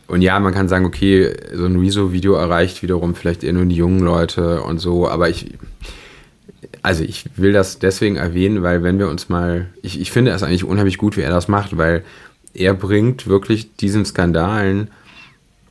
Und 0.09 0.23
ja, 0.23 0.39
man 0.41 0.53
kann 0.53 0.69
sagen, 0.69 0.85
okay, 0.85 1.35
so 1.55 1.65
ein 1.65 1.79
Rezo-Video 1.79 2.35
erreicht 2.35 2.83
wiederum 2.83 3.15
vielleicht 3.15 3.45
eher 3.45 3.53
nur 3.53 3.65
die 3.65 3.77
jungen 3.77 4.01
Leute 4.01 4.63
und 4.63 4.79
so, 4.79 5.09
aber 5.09 5.31
ich, 5.31 5.55
also 6.83 7.05
ich 7.05 7.25
will 7.37 7.53
das 7.53 7.79
deswegen 7.79 8.17
erwähnen, 8.17 8.63
weil 8.63 8.83
wenn 8.83 8.99
wir 8.99 9.09
uns 9.09 9.29
mal, 9.29 9.69
ich, 9.83 10.01
ich 10.01 10.11
finde 10.11 10.33
es 10.33 10.43
eigentlich 10.43 10.65
unheimlich 10.65 10.99
gut, 10.99 11.17
wie 11.17 11.23
er 11.23 11.31
das 11.31 11.49
macht, 11.49 11.79
weil 11.79 12.05
er 12.55 12.75
bringt 12.75 13.27
wirklich 13.27 13.77
diesen 13.77 14.05
Skandalen 14.05 14.91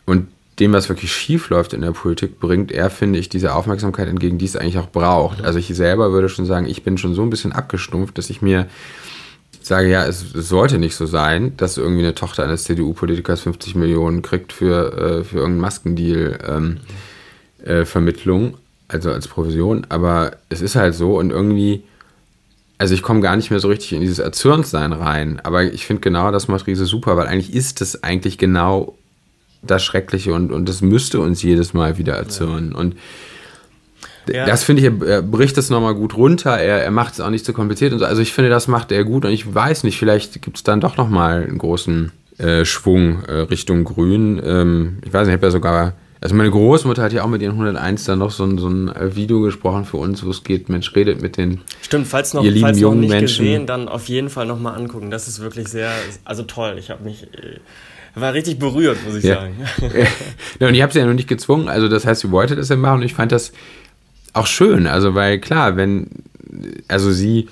und 0.05 0.27
dem, 0.61 0.73
was 0.73 0.89
wirklich 0.89 1.11
schief 1.11 1.49
läuft 1.49 1.73
in 1.73 1.81
der 1.81 1.91
Politik, 1.91 2.39
bringt 2.39 2.71
er, 2.71 2.91
finde 2.91 3.17
ich, 3.17 3.29
diese 3.29 3.55
Aufmerksamkeit 3.55 4.07
entgegen, 4.07 4.37
die 4.37 4.45
es 4.45 4.55
eigentlich 4.55 4.77
auch 4.77 4.89
braucht. 4.89 5.43
Also 5.43 5.57
ich 5.57 5.67
selber 5.67 6.11
würde 6.11 6.29
schon 6.29 6.45
sagen, 6.45 6.67
ich 6.67 6.83
bin 6.83 6.99
schon 6.99 7.15
so 7.15 7.23
ein 7.23 7.31
bisschen 7.31 7.51
abgestumpft, 7.51 8.15
dass 8.19 8.29
ich 8.29 8.43
mir 8.43 8.67
sage, 9.59 9.89
ja, 9.89 10.05
es, 10.05 10.35
es 10.35 10.49
sollte 10.49 10.77
nicht 10.77 10.95
so 10.95 11.07
sein, 11.07 11.57
dass 11.57 11.77
irgendwie 11.77 12.03
eine 12.03 12.13
Tochter 12.13 12.43
eines 12.43 12.65
CDU-Politikers 12.65 13.41
50 13.41 13.73
Millionen 13.73 14.21
kriegt 14.21 14.53
für, 14.53 14.93
äh, 14.93 15.23
für 15.23 15.37
irgendeinen 15.37 15.61
Maskendeal 15.61 16.37
ähm, 16.47 16.77
äh, 17.65 17.85
also 18.87 19.11
als 19.11 19.27
Provision. 19.27 19.87
Aber 19.89 20.33
es 20.49 20.61
ist 20.61 20.75
halt 20.75 20.93
so 20.93 21.17
und 21.17 21.31
irgendwie, 21.31 21.83
also 22.77 22.93
ich 22.93 23.01
komme 23.01 23.21
gar 23.21 23.35
nicht 23.35 23.49
mehr 23.49 23.59
so 23.59 23.67
richtig 23.67 23.93
in 23.93 24.01
dieses 24.01 24.19
Erzürntsein 24.19 24.93
rein. 24.93 25.39
Aber 25.43 25.63
ich 25.63 25.87
finde 25.87 26.01
genau 26.01 26.31
das 26.31 26.47
macht 26.47 26.67
Riese 26.67 26.85
super, 26.85 27.17
weil 27.17 27.25
eigentlich 27.25 27.55
ist 27.55 27.81
es 27.81 28.03
eigentlich 28.03 28.37
genau 28.37 28.95
das 29.61 29.83
Schreckliche 29.83 30.33
und, 30.33 30.51
und 30.51 30.67
das 30.67 30.81
müsste 30.81 31.19
uns 31.19 31.43
jedes 31.43 31.73
Mal 31.73 31.97
wieder 31.97 32.13
erzürnen. 32.13 32.71
Ja. 32.71 32.77
Und 32.77 32.95
ja. 34.27 34.45
das 34.45 34.63
finde 34.63 34.81
ich, 34.81 35.07
er 35.07 35.21
bricht 35.21 35.57
es 35.57 35.69
nochmal 35.69 35.95
gut 35.95 36.15
runter, 36.15 36.57
er, 36.57 36.83
er 36.83 36.91
macht 36.91 37.13
es 37.13 37.21
auch 37.21 37.29
nicht 37.29 37.45
so 37.45 37.53
kompliziert 37.53 37.93
und 37.93 37.99
so. 37.99 38.05
Also 38.05 38.21
ich 38.21 38.33
finde, 38.33 38.49
das 38.49 38.67
macht 38.67 38.91
er 38.91 39.03
gut 39.03 39.25
und 39.25 39.31
ich 39.31 39.53
weiß 39.53 39.83
nicht, 39.83 39.97
vielleicht 39.97 40.41
gibt 40.41 40.57
es 40.57 40.63
dann 40.63 40.81
doch 40.81 40.97
nochmal 40.97 41.43
einen 41.43 41.57
großen 41.57 42.11
äh, 42.37 42.65
Schwung 42.65 43.23
äh, 43.25 43.33
Richtung 43.33 43.83
Grün. 43.83 44.41
Ähm, 44.43 44.97
ich 45.05 45.13
weiß 45.13 45.27
nicht, 45.27 45.33
ich 45.33 45.37
habe 45.37 45.47
ja 45.47 45.51
sogar, 45.51 45.93
also 46.21 46.35
meine 46.35 46.49
Großmutter 46.49 47.03
hat 47.03 47.13
ja 47.13 47.23
auch 47.23 47.27
mit 47.27 47.41
ihren 47.41 47.53
101 47.53 48.05
dann 48.05 48.19
noch 48.19 48.31
so 48.31 48.45
ein, 48.45 48.57
so 48.57 48.67
ein 48.67 48.89
äh, 48.89 49.15
Video 49.15 49.41
gesprochen 49.41 49.85
für 49.85 49.97
uns, 49.97 50.25
wo 50.25 50.29
es 50.29 50.43
geht, 50.43 50.69
Mensch 50.69 50.95
redet 50.95 51.21
mit 51.21 51.37
den 51.37 51.61
Stimmt, 51.81 52.07
falls 52.07 52.33
noch, 52.33 52.43
ihr 52.43 52.51
lieben 52.51 52.65
falls 52.65 52.79
noch 52.79 52.95
nicht 52.95 53.09
Menschen. 53.09 53.45
gesehen, 53.45 53.67
dann 53.67 53.87
auf 53.87 54.07
jeden 54.07 54.29
Fall 54.29 54.45
nochmal 54.45 54.75
angucken. 54.75 55.11
Das 55.11 55.27
ist 55.27 55.39
wirklich 55.39 55.67
sehr, 55.67 55.91
also 56.25 56.43
toll. 56.43 56.77
Ich 56.79 56.89
habe 56.89 57.03
mich 57.03 57.23
äh, 57.23 57.59
war 58.15 58.33
richtig 58.33 58.59
berührt, 58.59 58.97
muss 59.05 59.15
ich 59.15 59.23
ja. 59.23 59.35
sagen. 59.35 59.55
ja, 60.59 60.67
und 60.67 60.73
ich 60.73 60.81
habe 60.81 60.91
sie 60.91 60.99
ja 60.99 61.05
noch 61.05 61.13
nicht 61.13 61.27
gezwungen, 61.27 61.67
also 61.69 61.87
das 61.87 62.05
heißt, 62.05 62.21
sie 62.21 62.31
wollte 62.31 62.55
das 62.55 62.69
ja 62.69 62.75
machen 62.75 62.99
und 62.99 63.05
ich 63.05 63.13
fand 63.13 63.31
das 63.31 63.51
auch 64.33 64.47
schön, 64.47 64.87
also 64.87 65.15
weil 65.15 65.39
klar, 65.39 65.75
wenn, 65.77 66.07
also 66.87 67.11
sie 67.11 67.47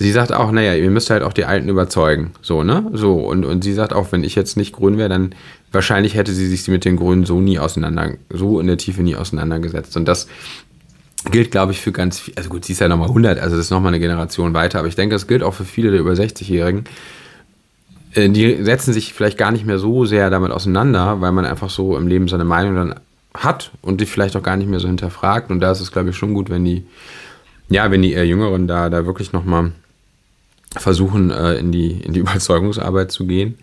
sie 0.00 0.12
sagt 0.12 0.32
auch, 0.32 0.50
naja, 0.50 0.74
ihr 0.74 0.90
müsst 0.90 1.10
halt 1.10 1.22
auch 1.22 1.34
die 1.34 1.44
Alten 1.44 1.68
überzeugen. 1.68 2.32
So, 2.40 2.64
ne? 2.64 2.90
So, 2.94 3.16
und, 3.16 3.44
und 3.44 3.62
sie 3.62 3.74
sagt 3.74 3.92
auch, 3.92 4.12
wenn 4.12 4.24
ich 4.24 4.34
jetzt 4.34 4.56
nicht 4.56 4.72
grün 4.72 4.96
wäre, 4.96 5.10
dann 5.10 5.34
wahrscheinlich 5.72 6.14
hätte 6.14 6.32
sie 6.32 6.46
sich 6.46 6.66
mit 6.68 6.86
den 6.86 6.96
Grünen 6.96 7.26
so 7.26 7.38
nie 7.38 7.58
auseinander, 7.58 8.14
so 8.30 8.58
in 8.60 8.66
der 8.66 8.78
Tiefe 8.78 9.02
nie 9.02 9.14
auseinandergesetzt. 9.14 9.98
Und 9.98 10.06
das 10.06 10.26
gilt, 11.30 11.50
glaube 11.50 11.72
ich, 11.72 11.80
für 11.80 11.92
ganz 11.92 12.18
viele, 12.18 12.38
also 12.38 12.48
gut, 12.48 12.64
sie 12.64 12.72
ist 12.72 12.80
ja 12.80 12.88
nochmal 12.88 13.08
100, 13.08 13.38
also 13.38 13.56
das 13.56 13.66
ist 13.66 13.70
nochmal 13.70 13.90
eine 13.90 14.00
Generation 14.00 14.54
weiter, 14.54 14.78
aber 14.78 14.88
ich 14.88 14.96
denke, 14.96 15.14
das 15.14 15.26
gilt 15.26 15.42
auch 15.42 15.52
für 15.52 15.66
viele 15.66 15.90
der 15.90 16.00
über 16.00 16.12
60-Jährigen. 16.12 16.84
Äh, 18.14 18.28
die 18.28 18.62
setzen 18.64 18.92
sich 18.92 19.12
vielleicht 19.12 19.38
gar 19.38 19.50
nicht 19.50 19.66
mehr 19.66 19.78
so 19.78 20.04
sehr 20.04 20.30
damit 20.30 20.50
auseinander, 20.52 21.20
weil 21.20 21.32
man 21.32 21.44
einfach 21.44 21.70
so 21.70 21.96
im 21.96 22.06
Leben 22.06 22.28
seine 22.28 22.44
Meinung 22.44 22.74
dann 22.74 22.94
hat 23.34 23.70
und 23.80 24.00
die 24.00 24.06
vielleicht 24.06 24.36
auch 24.36 24.42
gar 24.42 24.56
nicht 24.56 24.68
mehr 24.68 24.80
so 24.80 24.88
hinterfragt. 24.88 25.50
Und 25.50 25.60
da 25.60 25.72
ist 25.72 25.80
es, 25.80 25.92
glaube 25.92 26.10
ich, 26.10 26.16
schon 26.16 26.34
gut, 26.34 26.50
wenn 26.50 26.64
die, 26.64 26.84
ja, 27.68 27.90
wenn 27.90 28.02
die 28.02 28.12
eher 28.12 28.26
Jüngeren 28.26 28.66
da, 28.66 28.90
da 28.90 29.06
wirklich 29.06 29.32
nochmal 29.32 29.72
versuchen, 30.76 31.30
äh, 31.30 31.54
in, 31.54 31.72
die, 31.72 31.92
in 31.92 32.12
die 32.12 32.20
Überzeugungsarbeit 32.20 33.12
zu 33.12 33.26
gehen. 33.26 33.58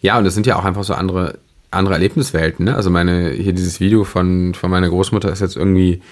Ja, 0.00 0.18
und 0.18 0.26
es 0.26 0.34
sind 0.34 0.46
ja 0.46 0.56
auch 0.56 0.64
einfach 0.64 0.84
so 0.84 0.94
andere, 0.94 1.38
andere 1.70 1.94
Erlebniswelten. 1.94 2.66
Ne? 2.66 2.74
Also 2.74 2.90
meine, 2.90 3.30
hier 3.30 3.52
dieses 3.52 3.80
Video 3.80 4.04
von, 4.04 4.54
von 4.54 4.70
meiner 4.70 4.88
Großmutter 4.88 5.30
ist 5.30 5.40
jetzt 5.40 5.56
irgendwie 5.56 6.02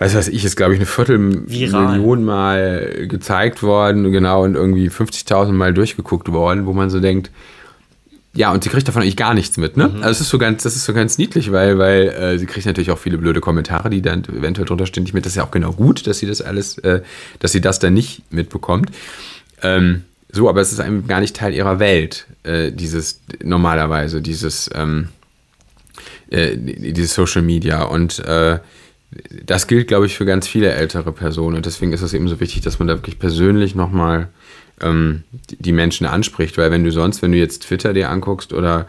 weiß 0.00 0.14
was 0.16 0.28
ich, 0.28 0.44
ist 0.44 0.56
glaube 0.56 0.72
ich 0.72 0.78
eine 0.78 0.86
Viertelmillion 0.86 2.24
Mal 2.24 3.06
gezeigt 3.06 3.62
worden, 3.62 4.10
genau, 4.10 4.42
und 4.42 4.56
irgendwie 4.56 4.88
50.000 4.88 5.52
Mal 5.52 5.72
durchgeguckt 5.72 6.32
worden, 6.32 6.66
wo 6.66 6.72
man 6.72 6.90
so 6.90 7.00
denkt, 7.00 7.30
ja, 8.32 8.52
und 8.52 8.62
sie 8.62 8.70
kriegt 8.70 8.86
davon 8.86 9.02
eigentlich 9.02 9.16
gar 9.16 9.34
nichts 9.34 9.56
mit, 9.56 9.76
ne? 9.76 9.88
Mhm. 9.88 9.96
Also 9.96 10.10
es 10.10 10.20
ist 10.20 10.28
so 10.30 10.38
ganz, 10.38 10.62
das 10.62 10.76
ist 10.76 10.84
so 10.84 10.94
ganz 10.94 11.18
niedlich, 11.18 11.50
weil, 11.50 11.78
weil 11.78 12.08
äh, 12.08 12.38
sie 12.38 12.46
kriegt 12.46 12.64
natürlich 12.64 12.90
auch 12.90 12.98
viele 12.98 13.18
blöde 13.18 13.40
Kommentare, 13.40 13.90
die 13.90 14.02
dann 14.02 14.24
eventuell 14.24 14.66
drunter 14.66 14.86
stehen 14.86 15.02
nicht 15.02 15.14
mit. 15.14 15.26
Das 15.26 15.32
ist 15.32 15.36
ja 15.36 15.44
auch 15.44 15.50
genau 15.50 15.72
gut, 15.72 16.06
dass 16.06 16.18
sie 16.18 16.26
das 16.26 16.40
alles, 16.40 16.78
äh, 16.78 17.02
dass 17.40 17.52
sie 17.52 17.60
das 17.60 17.80
dann 17.80 17.92
nicht 17.92 18.22
mitbekommt. 18.32 18.90
Ähm, 19.62 20.04
so, 20.30 20.48
aber 20.48 20.60
es 20.60 20.70
ist 20.70 20.78
einem 20.80 21.08
gar 21.08 21.20
nicht 21.20 21.34
Teil 21.34 21.52
ihrer 21.54 21.80
Welt, 21.80 22.26
äh, 22.44 22.70
dieses 22.70 23.20
normalerweise, 23.42 24.22
dieses, 24.22 24.70
ähm, 24.74 25.08
äh, 26.30 26.56
dieses 26.56 27.14
Social 27.14 27.42
Media. 27.42 27.82
Und 27.82 28.20
äh, 28.20 28.60
das 29.44 29.66
gilt, 29.66 29.88
glaube 29.88 30.06
ich, 30.06 30.16
für 30.16 30.24
ganz 30.24 30.46
viele 30.46 30.70
ältere 30.70 31.12
Personen. 31.12 31.56
Und 31.56 31.66
deswegen 31.66 31.92
ist 31.92 32.02
es 32.02 32.14
eben 32.14 32.28
so 32.28 32.38
wichtig, 32.40 32.62
dass 32.62 32.78
man 32.78 32.88
da 32.88 32.94
wirklich 32.94 33.18
persönlich 33.18 33.74
nochmal 33.74 34.28
ähm, 34.80 35.24
die 35.48 35.72
Menschen 35.72 36.06
anspricht. 36.06 36.56
Weil 36.58 36.70
wenn 36.70 36.84
du 36.84 36.92
sonst, 36.92 37.20
wenn 37.22 37.32
du 37.32 37.38
jetzt 37.38 37.64
Twitter 37.64 37.92
dir 37.92 38.08
anguckst 38.08 38.52
oder, 38.52 38.86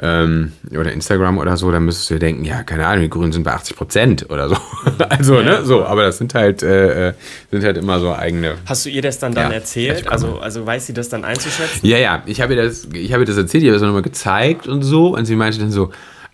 ähm, 0.00 0.52
oder 0.70 0.90
Instagram 0.90 1.36
oder 1.36 1.58
so, 1.58 1.70
dann 1.70 1.84
müsstest 1.84 2.08
du 2.08 2.14
dir 2.14 2.20
denken, 2.20 2.46
ja, 2.46 2.62
keine 2.62 2.86
Ahnung, 2.86 3.02
die 3.02 3.10
Grünen 3.10 3.32
sind 3.32 3.42
bei 3.42 3.52
80 3.52 3.76
Prozent 3.76 4.30
oder 4.30 4.48
so. 4.48 4.56
also, 5.10 5.40
ja, 5.40 5.42
ne, 5.42 5.64
so, 5.66 5.84
aber 5.84 6.04
das 6.04 6.16
sind 6.16 6.34
halt, 6.34 6.62
äh, 6.62 7.10
äh, 7.10 7.12
sind 7.50 7.62
halt 7.62 7.76
immer 7.76 8.00
so 8.00 8.14
eigene. 8.14 8.54
Hast 8.64 8.86
du 8.86 8.90
ihr 8.90 9.02
das 9.02 9.18
dann, 9.18 9.34
dann 9.34 9.50
ja, 9.50 9.56
erzählt? 9.56 10.08
Also, 10.08 10.38
also 10.38 10.64
weiß 10.64 10.86
sie 10.86 10.94
das 10.94 11.10
dann 11.10 11.26
einzuschätzen? 11.26 11.86
Ja, 11.86 11.98
ja, 11.98 12.22
ich 12.24 12.40
habe 12.40 12.54
ihr 12.54 12.62
das, 12.62 12.88
ich 12.94 13.12
habe 13.12 13.24
ihr 13.24 13.26
das 13.26 13.36
erzählt, 13.36 13.64
ich 13.64 13.68
habe 13.68 13.76
es 13.76 13.82
nochmal 13.82 14.00
gezeigt 14.00 14.66
und 14.66 14.82
so. 14.82 15.14
Und 15.14 15.26
sie 15.26 15.36
meinte 15.36 15.58
dann 15.58 15.70
so, 15.70 15.90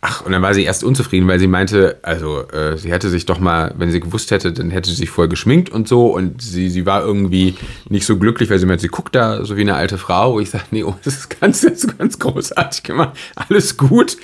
Ach, 0.06 0.20
und 0.20 0.32
dann 0.32 0.42
war 0.42 0.52
sie 0.52 0.64
erst 0.64 0.84
unzufrieden, 0.84 1.26
weil 1.28 1.38
sie 1.38 1.46
meinte, 1.46 1.96
also 2.02 2.46
äh, 2.50 2.76
sie 2.76 2.92
hätte 2.92 3.08
sich 3.08 3.24
doch 3.24 3.38
mal, 3.38 3.72
wenn 3.78 3.90
sie 3.90 4.00
gewusst 4.00 4.30
hätte, 4.32 4.52
dann 4.52 4.68
hätte 4.68 4.90
sie 4.90 4.96
sich 4.96 5.08
voll 5.08 5.28
geschminkt 5.28 5.70
und 5.70 5.88
so. 5.88 6.08
Und 6.08 6.42
sie, 6.42 6.68
sie 6.68 6.84
war 6.84 7.00
irgendwie 7.00 7.54
nicht 7.88 8.04
so 8.04 8.18
glücklich, 8.18 8.50
weil 8.50 8.58
sie 8.58 8.66
meinte, 8.66 8.82
sie 8.82 8.88
guckt 8.88 9.14
da 9.14 9.46
so 9.46 9.56
wie 9.56 9.62
eine 9.62 9.76
alte 9.76 9.96
Frau. 9.96 10.34
Wo 10.34 10.40
ich 10.40 10.50
sage, 10.50 10.64
nee, 10.72 10.84
oh, 10.84 10.94
das 11.04 11.14
ist 11.14 11.40
ganz, 11.40 11.62
das 11.62 11.84
ist 11.84 11.96
ganz 11.96 12.18
großartig 12.18 12.82
gemacht. 12.82 13.16
Alles 13.34 13.78
gut. 13.78 14.18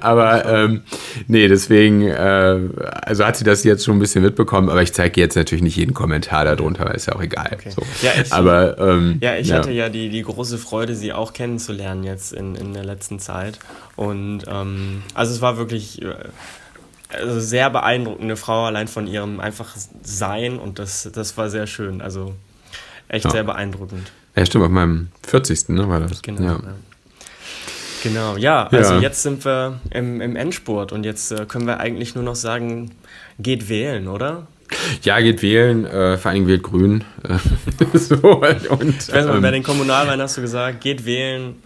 Aber 0.00 0.46
ähm, 0.46 0.82
nee, 1.28 1.46
deswegen, 1.46 2.08
äh, 2.08 2.58
also 3.02 3.24
hat 3.24 3.36
sie 3.36 3.44
das 3.44 3.62
jetzt 3.62 3.84
schon 3.84 3.98
ein 3.98 4.00
bisschen 4.00 4.24
mitbekommen. 4.24 4.68
Aber 4.68 4.82
ich 4.82 4.92
zeige 4.94 5.20
jetzt 5.20 5.36
natürlich 5.36 5.62
nicht 5.62 5.76
jeden 5.76 5.94
Kommentar 5.94 6.44
darunter, 6.44 6.86
weil 6.86 6.96
ist 6.96 7.06
ja 7.06 7.14
auch 7.14 7.22
egal. 7.22 7.50
Okay. 7.52 7.70
So. 7.70 7.82
Ja, 8.02 8.10
ich, 8.20 8.32
aber, 8.32 8.78
ähm, 8.80 9.18
ja, 9.20 9.36
ich 9.36 9.46
ja. 9.46 9.58
hatte 9.58 9.70
ja 9.70 9.90
die, 9.90 10.08
die 10.08 10.22
große 10.22 10.58
Freude, 10.58 10.96
sie 10.96 11.12
auch 11.12 11.32
kennenzulernen 11.32 12.02
jetzt 12.02 12.32
in, 12.32 12.56
in 12.56 12.74
der 12.74 12.84
letzten 12.84 13.20
Zeit. 13.20 13.60
Und 14.00 14.44
ähm, 14.48 15.02
also 15.12 15.34
es 15.34 15.42
war 15.42 15.58
wirklich 15.58 16.00
äh, 16.00 16.14
also 17.10 17.38
sehr 17.38 17.68
beeindruckende 17.68 18.34
Frau, 18.36 18.64
allein 18.64 18.88
von 18.88 19.06
ihrem 19.06 19.40
einfach 19.40 19.76
Sein 20.02 20.58
und 20.58 20.78
das, 20.78 21.10
das 21.12 21.36
war 21.36 21.50
sehr 21.50 21.66
schön. 21.66 22.00
Also 22.00 22.34
echt 23.08 23.26
ja. 23.26 23.30
sehr 23.30 23.44
beeindruckend. 23.44 24.10
Ja, 24.34 24.46
stimmt, 24.46 24.64
auf 24.64 24.70
meinem 24.70 25.08
40. 25.28 25.68
Ne, 25.68 25.86
war 25.86 26.00
das. 26.00 26.22
Genau. 26.22 26.42
Ja. 26.42 26.52
Ja. 26.52 26.74
Genau, 28.02 28.38
ja, 28.38 28.68
also 28.68 28.94
jetzt 28.94 29.22
sind 29.22 29.44
wir 29.44 29.78
im, 29.90 30.22
im 30.22 30.34
Endspurt 30.34 30.92
und 30.92 31.04
jetzt 31.04 31.30
äh, 31.32 31.44
können 31.44 31.66
wir 31.66 31.80
eigentlich 31.80 32.14
nur 32.14 32.24
noch 32.24 32.36
sagen, 32.36 32.92
geht 33.38 33.68
wählen, 33.68 34.08
oder? 34.08 34.46
Ja, 35.02 35.20
geht 35.20 35.42
wählen, 35.42 35.84
äh, 35.84 36.16
vor 36.16 36.30
allem 36.30 36.46
wählt 36.46 36.62
Grün. 36.62 37.04
so, 37.92 38.14
und, 38.14 38.96
ich 38.96 39.12
weiß 39.12 39.26
mal, 39.26 39.36
ähm, 39.36 39.42
bei 39.42 39.50
den 39.50 39.62
Kommunalwahlen 39.62 40.22
hast 40.22 40.38
du 40.38 40.40
gesagt, 40.40 40.80
geht 40.80 41.04
wählen, 41.04 41.56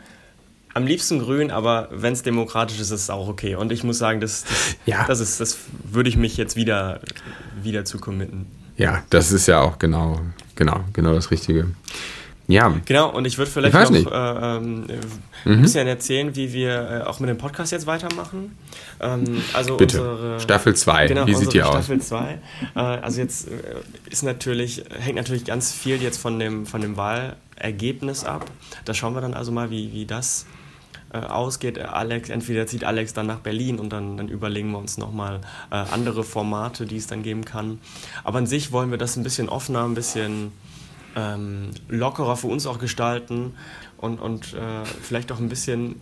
am 0.75 0.87
liebsten 0.87 1.21
grün, 1.21 1.51
aber 1.51 1.89
wenn 1.93 2.13
es 2.13 2.23
demokratisch 2.23 2.81
ist, 2.81 2.91
ist 2.91 3.03
es 3.03 3.11
auch 3.11 3.29
okay. 3.29 3.55
Und 3.55 3.73
ich 3.73 3.85
muss 3.85 3.99
sagen, 3.99 4.21
das, 4.21 4.43
das, 4.43 4.77
ja. 4.87 5.07
das, 5.07 5.21
ist, 5.21 5.41
das 5.41 5.59
würde 5.85 6.09
ich 6.09 6.17
mich 6.17 6.37
jetzt 6.37 6.57
wieder, 6.57 7.01
wieder 7.63 7.85
zu 7.85 7.99
committen. 7.99 8.47
Ja, 8.77 9.05
das 9.11 9.33
ist 9.33 9.47
ja 9.47 9.61
auch 9.61 9.79
genau, 9.79 10.21
genau, 10.57 10.81
genau 10.93 11.15
das 11.15 11.31
Richtige. 11.31 11.69
Ja. 12.47 12.75
Genau, 12.85 13.11
und 13.11 13.25
ich 13.25 13.39
würde 13.39 13.51
vielleicht 13.51 13.75
ich 13.91 14.05
noch 14.05 14.13
äh, 14.13 14.57
ähm, 14.57 14.81
mhm. 15.45 15.53
ein 15.53 15.63
bisschen 15.63 15.87
erzählen, 15.87 16.37
wie 16.37 16.53
wir 16.53 17.03
äh, 17.05 17.09
auch 17.09 17.19
mit 17.19 17.31
dem 17.31 17.39
Podcast 17.39 17.73
jetzt 17.73 17.87
weitermachen. 17.87 18.57
Ähm, 19.01 19.43
also 19.55 19.77
Bitte. 19.77 20.03
Unsere, 20.03 20.41
Staffel 20.41 20.77
2, 20.77 21.07
genau, 21.07 21.27
wie 21.27 21.35
sieht 21.35 21.55
die 21.55 21.63
aus? 21.63 21.71
Staffel 21.71 22.03
2. 22.03 22.39
Äh, 22.75 22.79
also 22.79 23.21
jetzt 23.21 23.49
äh, 23.49 23.51
ist 24.11 24.25
natürlich, 24.25 24.85
hängt 24.99 25.17
natürlich 25.17 25.47
ganz 25.47 25.73
viel 25.73 26.03
jetzt 26.03 26.19
von 26.19 26.39
dem, 26.39 26.67
von 26.67 26.83
dem 26.83 26.99
Wahlergebnis 26.99 28.25
ab. 28.25 28.45
Da 28.85 28.93
schauen 28.93 29.15
wir 29.15 29.23
dann 29.23 29.33
also 29.33 29.51
mal, 29.51 29.71
wie, 29.71 29.93
wie 29.93 30.05
das 30.05 30.45
äh, 31.15 31.19
ausgeht. 31.19 31.79
Alex, 31.79 32.29
entweder 32.29 32.67
zieht 32.67 32.83
Alex 32.83 33.15
dann 33.15 33.27
nach 33.27 33.39
Berlin 33.39 33.79
und 33.79 33.93
dann, 33.93 34.17
dann 34.17 34.29
überlegen 34.29 34.73
wir 34.73 34.79
uns 34.79 34.99
nochmal 34.99 35.41
äh, 35.71 35.77
andere 35.77 36.25
Formate, 36.25 36.87
die 36.87 36.97
es 36.97 37.07
dann 37.07 37.23
geben 37.23 37.45
kann. 37.45 37.79
Aber 38.25 38.39
an 38.39 38.47
sich 38.47 38.73
wollen 38.73 38.91
wir 38.91 38.99
das 38.99 39.17
ein 39.17 39.23
bisschen 39.23 39.49
offener, 39.49 39.85
ein 39.85 39.95
bisschen 39.95 40.51
ähm, 41.17 41.71
lockerer 41.89 42.37
für 42.37 42.49
uns 42.49 42.67
auch 42.67 42.79
gestalten 42.79 43.55
und, 44.05 44.21
und 44.21 44.55
äh, 44.55 44.85
vielleicht 45.03 45.33
auch 45.33 45.39
ein 45.39 45.49
bisschen. 45.49 45.97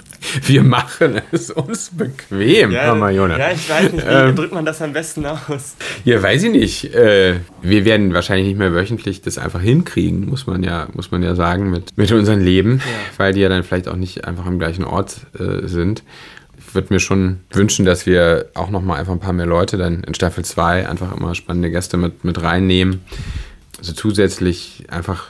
Wir 0.45 0.65
machen 0.65 1.21
es 1.31 1.51
uns 1.51 1.91
bequem, 1.91 2.73
ja, 2.73 2.89
Mama 2.89 3.11
Jonas. 3.11 3.39
Ja, 3.39 3.53
ich 3.53 3.71
weiß 3.71 3.93
nicht, 3.93 4.07
wie 4.07 4.11
ähm, 4.11 4.37
drückt 4.37 4.53
man 4.53 4.65
das 4.65 4.83
am 4.83 4.93
besten 4.93 5.25
aus? 5.25 5.77
Ja, 6.05 6.21
weiß 6.23 6.43
ich 6.45 6.51
nicht. 6.51 6.95
Äh, 6.95 7.41
wir 7.63 7.85
werden 7.85 8.13
wahrscheinlich 8.13 8.49
nicht 8.49 8.59
mehr 8.59 8.73
wöchentlich 8.73 9.23
das 9.23 9.39
einfach 9.39 9.61
hinkriegen, 9.61 10.27
muss 10.27 10.47
man 10.47 10.63
ja, 10.65 10.89
muss 10.95 11.11
man 11.11 11.23
ja 11.23 11.35
sagen, 11.35 11.71
mit, 11.71 11.97
mit 11.97 12.11
unserem 12.11 12.41
Leben, 12.41 12.79
ja. 12.79 12.85
weil 13.19 13.35
die 13.35 13.41
ja 13.41 13.49
dann 13.49 13.63
vielleicht 13.63 13.89
auch 13.89 13.97
nicht 13.97 14.25
einfach 14.25 14.47
am 14.47 14.59
gleichen 14.59 14.85
Ort 14.85 15.27
äh, 15.39 15.69
sind. 15.69 16.03
Ich 16.59 16.75
würde 16.75 16.93
mir 16.93 17.01
schon 17.01 17.41
wünschen, 17.53 17.85
dass 17.85 18.07
wir 18.07 18.47
auch 18.55 18.71
nochmal 18.71 18.99
einfach 18.99 19.13
ein 19.13 19.21
paar 19.21 19.35
mehr 19.35 19.47
Leute 19.47 19.77
dann 19.77 20.03
in 20.05 20.15
Staffel 20.15 20.45
2 20.45 20.89
einfach 20.89 21.15
immer 21.15 21.35
spannende 21.35 21.71
Gäste 21.71 21.99
mit, 21.99 22.25
mit 22.25 22.43
reinnehmen. 22.43 23.03
Also 23.83 23.95
zusätzlich 23.95 24.85
einfach 24.91 25.27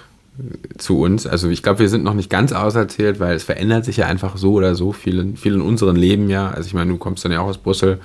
zu 0.77 1.01
uns. 1.01 1.27
Also 1.27 1.49
ich 1.49 1.63
glaube, 1.63 1.79
wir 1.79 1.89
sind 1.89 2.05
noch 2.05 2.13
nicht 2.13 2.29
ganz 2.29 2.53
auserzählt, 2.53 3.19
weil 3.19 3.35
es 3.35 3.45
verändert 3.45 3.87
sich 3.87 3.97
ja 3.97 4.07
einfach 4.07 4.37
so 4.37 4.53
oder 4.53 4.75
so 4.75 4.93
viel 4.93 5.19
in, 5.19 5.37
viel 5.39 5.55
in 5.55 5.63
unserem 5.63 5.97
Leben 5.97 6.29
ja. 6.29 6.51
Also 6.51 6.67
ich 6.67 6.75
meine, 6.75 6.91
du 6.91 6.99
kommst 6.99 7.25
dann 7.25 7.33
ja 7.33 7.41
auch 7.41 7.47
aus 7.49 7.57
Brüssel. 7.57 7.99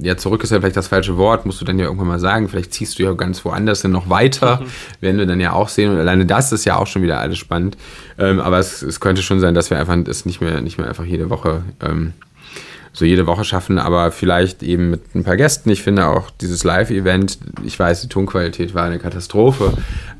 Ja, 0.00 0.16
zurück 0.16 0.42
ist 0.42 0.52
ja 0.52 0.60
vielleicht 0.60 0.76
das 0.76 0.88
falsche 0.88 1.18
Wort, 1.18 1.44
musst 1.44 1.60
du 1.60 1.66
dann 1.66 1.78
ja 1.78 1.84
irgendwann 1.84 2.08
mal 2.08 2.18
sagen. 2.18 2.48
Vielleicht 2.48 2.72
ziehst 2.72 2.98
du 2.98 3.02
ja 3.02 3.12
ganz 3.12 3.44
woanders 3.44 3.82
hin 3.82 3.90
noch 3.90 4.08
weiter, 4.08 4.60
mhm. 4.60 4.66
werden 5.02 5.18
wir 5.18 5.26
dann 5.26 5.40
ja 5.40 5.52
auch 5.52 5.68
sehen. 5.68 5.90
Und 5.92 5.98
alleine 5.98 6.24
das 6.24 6.50
ist 6.50 6.64
ja 6.64 6.76
auch 6.76 6.86
schon 6.86 7.02
wieder 7.02 7.20
alles 7.20 7.36
spannend. 7.36 7.76
Ähm, 8.18 8.40
aber 8.40 8.58
es, 8.58 8.80
es, 8.80 9.00
könnte 9.00 9.20
schon 9.20 9.40
sein, 9.40 9.54
dass 9.54 9.68
wir 9.68 9.78
einfach 9.78 9.96
es 10.06 10.24
nicht 10.24 10.40
mehr, 10.40 10.62
nicht 10.62 10.78
mehr 10.78 10.88
einfach 10.88 11.04
jede 11.04 11.28
Woche 11.28 11.62
ähm, 11.82 12.14
so 12.92 13.04
jede 13.04 13.26
Woche 13.26 13.44
schaffen, 13.44 13.78
aber 13.78 14.12
vielleicht 14.12 14.62
eben 14.62 14.90
mit 14.90 15.14
ein 15.14 15.24
paar 15.24 15.36
Gästen. 15.36 15.70
Ich 15.70 15.82
finde 15.82 16.06
auch 16.06 16.30
dieses 16.30 16.62
Live-Event, 16.62 17.38
ich 17.64 17.78
weiß, 17.78 18.02
die 18.02 18.08
Tonqualität 18.08 18.74
war 18.74 18.84
eine 18.84 18.98
Katastrophe, 18.98 19.72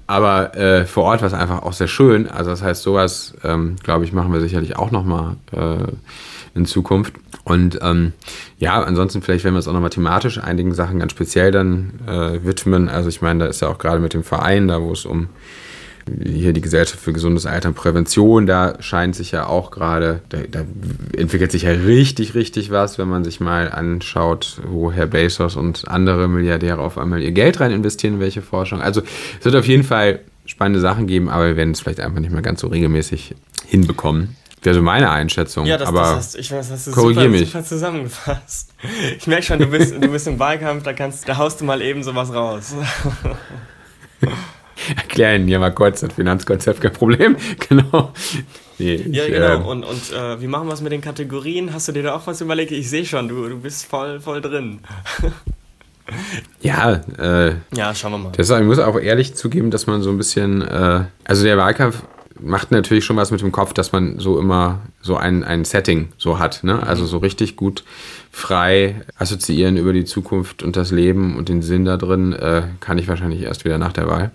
aber 0.07 0.57
äh, 0.57 0.87
vor 0.87 1.05
Ort 1.05 1.21
war 1.21 1.29
es 1.29 1.35
einfach 1.35 1.62
auch 1.62 1.75
sehr 1.75 1.88
schön. 1.88 2.29
Also 2.29 2.50
das 2.50 2.62
heißt, 2.62 2.83
sowas, 2.83 3.35
ähm, 3.45 3.76
glaube 3.83 4.05
ich, 4.05 4.12
machen 4.12 4.33
wir 4.33 4.41
sicherlich 4.41 4.76
auch 4.76 4.91
nochmal 4.91 5.37
äh, 5.52 5.93
in 6.55 6.67
Zukunft. 6.67 7.14
Und 7.45 7.79
ähm, 7.83 8.12
ja, 8.59 8.83
ansonsten 8.83 9.23
vielleicht 9.23 9.45
werden 9.45 9.55
wir 9.55 9.61
es 9.61 9.69
auch 9.69 9.73
nochmal 9.73 9.91
thematisch 9.91 10.38
einigen 10.38 10.75
Sachen 10.75 10.99
ganz 10.99 11.12
speziell 11.12 11.50
dann 11.50 11.93
äh, 12.07 12.45
widmen. 12.45 12.88
Also 12.88 13.09
ich 13.09 13.21
meine, 13.21 13.45
da 13.45 13.47
ist 13.47 13.61
ja 13.61 13.69
auch 13.69 13.79
gerade 13.79 14.00
mit 14.00 14.14
dem 14.14 14.23
Verein, 14.23 14.69
da 14.69 14.81
wo 14.81 14.93
es 14.93 15.05
um 15.05 15.29
hier 16.23 16.52
die 16.52 16.61
Gesellschaft 16.61 17.00
für 17.00 17.12
gesundes 17.12 17.47
Alter 17.47 17.68
und 17.68 17.75
Prävention, 17.75 18.47
da 18.47 18.76
scheint 18.80 19.14
sich 19.14 19.30
ja 19.32 19.47
auch 19.47 19.71
gerade, 19.71 20.21
da, 20.28 20.38
da, 20.50 20.64
entwickelt 21.16 21.52
sich 21.52 21.62
ja 21.62 21.71
richtig, 21.71 22.35
richtig 22.35 22.71
was, 22.71 22.99
wenn 22.99 23.09
man 23.09 23.25
sich 23.25 23.40
mal 23.40 23.71
anschaut, 23.71 24.61
wo 24.66 24.92
Herr 24.92 25.06
Bezos 25.06 25.56
und 25.56 25.88
andere 25.88 26.28
Milliardäre 26.28 26.80
auf 26.80 26.99
einmal 26.99 27.23
ihr 27.23 27.32
Geld 27.32 27.61
rein 27.61 27.71
investieren, 27.71 28.14
in 28.14 28.21
welche 28.21 28.42
Forschung. 28.42 28.80
Also 28.80 29.02
es 29.38 29.44
wird 29.44 29.54
auf 29.54 29.66
jeden 29.66 29.85
Fall 29.85 30.21
spannende 30.44 30.80
Sachen 30.80 31.06
geben, 31.06 31.28
aber 31.28 31.49
wir 31.49 31.56
werden 31.56 31.73
es 31.73 31.80
vielleicht 31.80 32.00
einfach 32.00 32.21
nicht 32.21 32.32
mehr 32.32 32.42
ganz 32.42 32.61
so 32.61 32.66
regelmäßig 32.66 33.35
hinbekommen. 33.66 34.37
Wäre 34.62 34.76
so 34.76 34.82
meine 34.82 35.11
Einschätzung. 35.11 35.66
Ja, 35.66 35.76
das, 35.76 35.88
aber 35.88 36.00
das 36.00 36.11
hast, 36.11 36.37
ich 36.37 36.52
weiß, 36.52 36.68
das 36.68 36.87
hast 36.87 36.97
du 36.97 37.00
super, 37.09 37.28
mich. 37.28 37.50
super 37.50 37.64
zusammengefasst. 37.64 38.73
Ich 39.18 39.26
merke 39.26 39.42
schon, 39.42 39.59
du 39.59 39.66
bist, 39.66 39.92
du 39.92 40.09
bist 40.09 40.28
im 40.28 40.38
Wahlkampf, 40.38 40.85
da, 40.85 40.92
kannst, 40.92 41.28
da 41.28 41.37
haust 41.37 41.61
du 41.61 41.64
mal 41.64 41.82
eben 41.82 42.04
sowas 42.04 42.32
raus. 42.32 42.75
erklären 44.96 45.46
hier 45.46 45.58
mal 45.58 45.72
kurz 45.72 46.00
das 46.00 46.12
Finanzkonzept, 46.12 46.80
kein 46.80 46.92
Problem. 46.92 47.36
Genau. 47.68 48.12
Nee, 48.78 48.96
ja, 49.10 49.24
ich, 49.24 49.32
genau. 49.32 49.54
Ähm, 49.54 49.66
und, 49.66 49.84
und 49.84 50.12
äh, 50.12 50.40
wie 50.40 50.46
machen 50.46 50.66
wir 50.66 50.74
es 50.74 50.80
mit 50.80 50.92
den 50.92 51.00
Kategorien? 51.00 51.72
Hast 51.72 51.88
du 51.88 51.92
dir 51.92 52.02
da 52.02 52.14
auch 52.14 52.26
was 52.26 52.40
überlegt? 52.40 52.72
Ich 52.72 52.90
sehe 52.90 53.04
schon, 53.04 53.28
du, 53.28 53.48
du 53.48 53.60
bist 53.60 53.86
voll, 53.86 54.20
voll 54.20 54.40
drin. 54.40 54.80
ja, 56.60 57.00
äh, 57.18 57.54
ja, 57.74 57.94
schauen 57.94 58.12
wir 58.12 58.18
mal. 58.18 58.32
Das, 58.36 58.50
ich 58.50 58.62
muss 58.62 58.78
auch 58.78 58.98
ehrlich 58.98 59.34
zugeben, 59.34 59.70
dass 59.70 59.86
man 59.86 60.02
so 60.02 60.10
ein 60.10 60.18
bisschen, 60.18 60.62
äh, 60.62 61.04
also 61.24 61.44
der 61.44 61.56
Wahlkampf 61.58 62.02
macht 62.42 62.70
natürlich 62.70 63.04
schon 63.04 63.16
was 63.16 63.30
mit 63.30 63.40
dem 63.40 63.52
Kopf, 63.52 63.72
dass 63.72 63.92
man 63.92 64.18
so 64.18 64.38
immer 64.38 64.80
so 65.00 65.16
ein, 65.16 65.44
ein 65.44 65.64
Setting 65.64 66.08
so 66.18 66.38
hat. 66.38 66.64
Ne? 66.64 66.82
Also 66.82 67.06
so 67.06 67.18
richtig 67.18 67.56
gut 67.56 67.84
frei 68.30 69.02
assoziieren 69.16 69.76
über 69.76 69.92
die 69.92 70.04
Zukunft 70.04 70.62
und 70.62 70.76
das 70.76 70.90
Leben 70.90 71.36
und 71.36 71.48
den 71.48 71.62
Sinn 71.62 71.84
da 71.84 71.96
drin, 71.96 72.32
äh, 72.32 72.62
kann 72.80 72.98
ich 72.98 73.08
wahrscheinlich 73.08 73.42
erst 73.42 73.64
wieder 73.64 73.78
nach 73.78 73.92
der 73.92 74.08
Wahl. 74.08 74.32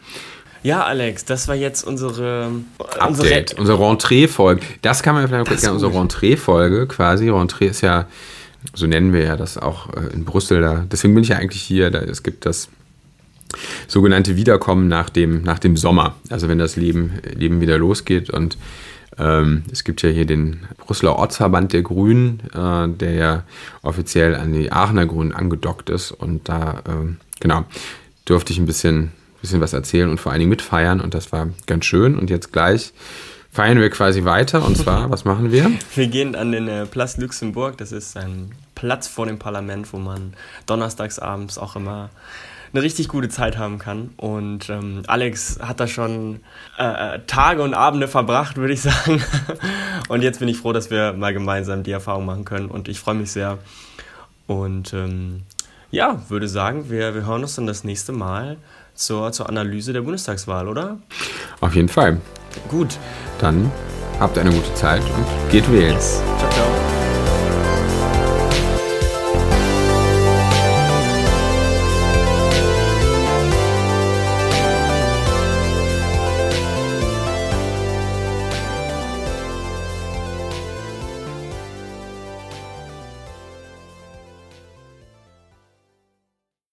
Ja, 0.67 0.83
Alex, 0.83 1.24
das 1.24 1.47
war 1.47 1.55
jetzt 1.55 1.88
unsere 1.88 2.51
Update, 3.00 3.51
unsere, 3.51 3.62
unsere 3.62 3.89
Rentree-Folge. 3.89 4.62
Das 4.81 5.01
kann 5.01 5.15
man 5.15 5.25
vielleicht 5.25 5.47
kurz 5.47 5.62
sagen, 5.62 5.75
unsere 5.75 5.97
Rentree-Folge 5.97 6.88
quasi. 6.88 7.29
Rentree 7.29 7.67
ist 7.67 7.79
ja, 7.79 8.05
so 8.74 8.86
nennen 8.86 9.13
wir 9.13 9.24
ja 9.24 9.38
das 9.38 9.57
auch 9.57 9.93
äh, 9.93 10.13
in 10.13 10.25
Brüssel. 10.25 10.59
Da, 10.59 10.86
deswegen 10.91 11.13
bin 11.13 11.24
ich 11.24 11.29
ja 11.29 11.38
eigentlich 11.38 11.62
hier. 11.62 11.89
Da, 11.89 12.00
es 12.00 12.21
gibt 12.21 12.45
das 12.45 12.67
sogenannte 13.88 14.36
Wiederkommen 14.36 14.89
nach 14.89 15.09
dem, 15.09 15.41
nach 15.41 15.57
dem 15.57 15.77
Sommer. 15.77 16.17
Also 16.29 16.50
wenn 16.50 16.57
das 16.57 16.75
Leben, 16.75 17.13
Leben 17.33 17.62
wieder 17.62 17.77
losgeht. 17.77 18.29
Und 18.29 18.57
ähm, 19.17 19.63
es 19.71 19.86
gibt 19.86 20.01
ja 20.01 20.09
hier 20.09 20.25
den 20.25 20.67
Brüsseler 20.86 21.15
Ortsverband 21.15 21.71
der 21.71 21.83
Grünen, 21.83 22.41
äh, 22.53 22.89
der 22.89 23.13
ja 23.13 23.43
offiziell 23.83 24.36
an 24.36 24.51
die 24.51 24.69
Aachener 24.69 25.05
Grünen 25.05 25.31
angedockt 25.31 25.89
ist. 25.89 26.12
Und 26.12 26.50
da, 26.50 26.83
äh, 26.86 27.15
genau, 27.39 27.63
durfte 28.25 28.51
ich 28.51 28.59
ein 28.59 28.65
bisschen, 28.65 29.13
bisschen 29.47 29.61
was 29.61 29.73
erzählen 29.73 30.09
und 30.09 30.19
vor 30.19 30.31
allen 30.31 30.39
Dingen 30.39 30.49
mitfeiern. 30.49 31.01
Und 31.01 31.13
das 31.13 31.31
war 31.31 31.49
ganz 31.65 31.85
schön. 31.85 32.17
Und 32.17 32.29
jetzt 32.29 32.51
gleich 32.51 32.93
feiern 33.51 33.79
wir 33.79 33.89
quasi 33.89 34.25
weiter. 34.25 34.63
Und 34.65 34.77
zwar, 34.77 35.09
was 35.09 35.25
machen 35.25 35.51
wir? 35.51 35.71
Wir 35.95 36.07
gehen 36.07 36.35
an 36.35 36.51
den 36.51 36.67
äh, 36.67 36.85
Place 36.85 37.17
Luxemburg. 37.17 37.77
Das 37.77 37.91
ist 37.91 38.17
ein 38.17 38.51
Platz 38.75 39.07
vor 39.07 39.25
dem 39.25 39.39
Parlament, 39.39 39.91
wo 39.93 39.97
man 39.97 40.33
donnerstagsabends 40.65 41.57
auch 41.57 41.75
immer 41.75 42.09
eine 42.73 42.83
richtig 42.83 43.07
gute 43.07 43.29
Zeit 43.29 43.57
haben 43.57 43.79
kann. 43.79 44.09
Und 44.17 44.69
ähm, 44.69 45.03
Alex 45.07 45.59
hat 45.61 45.79
da 45.79 45.87
schon 45.87 46.41
äh, 46.77 47.15
äh 47.15 47.19
Tage 47.25 47.63
und 47.63 47.73
Abende 47.73 48.09
verbracht, 48.09 48.57
würde 48.57 48.73
ich 48.73 48.81
sagen. 48.83 49.23
und 50.09 50.21
jetzt 50.21 50.39
bin 50.39 50.49
ich 50.49 50.57
froh, 50.57 50.73
dass 50.73 50.91
wir 50.91 51.13
mal 51.13 51.33
gemeinsam 51.33 51.83
die 51.83 51.91
Erfahrung 51.91 52.25
machen 52.25 52.43
können. 52.43 52.67
Und 52.67 52.89
ich 52.89 52.99
freue 52.99 53.15
mich 53.15 53.31
sehr. 53.31 53.57
Und 54.45 54.93
ähm, 54.93 55.43
ja, 55.91 56.22
würde 56.29 56.48
sagen, 56.48 56.89
wir, 56.89 57.15
wir 57.15 57.25
hören 57.25 57.41
uns 57.41 57.56
dann 57.56 57.67
das 57.67 57.84
nächste 57.84 58.12
Mal 58.12 58.58
zur, 58.94 59.32
zur 59.32 59.48
Analyse 59.48 59.94
der 59.94 60.01
Bundestagswahl, 60.01 60.67
oder? 60.67 60.98
Auf 61.62 61.75
jeden 61.75 61.89
Fall. 61.89 62.20
Gut. 62.70 62.98
Dann 63.39 63.72
habt 64.20 64.38
eine 64.38 64.51
gute 64.51 64.74
Zeit 64.74 65.03
und 65.03 65.51
geht 65.51 65.72
wählen. 65.72 65.94
Yes. 65.94 66.22
Ciao, 66.39 66.50
ciao. 66.50 66.87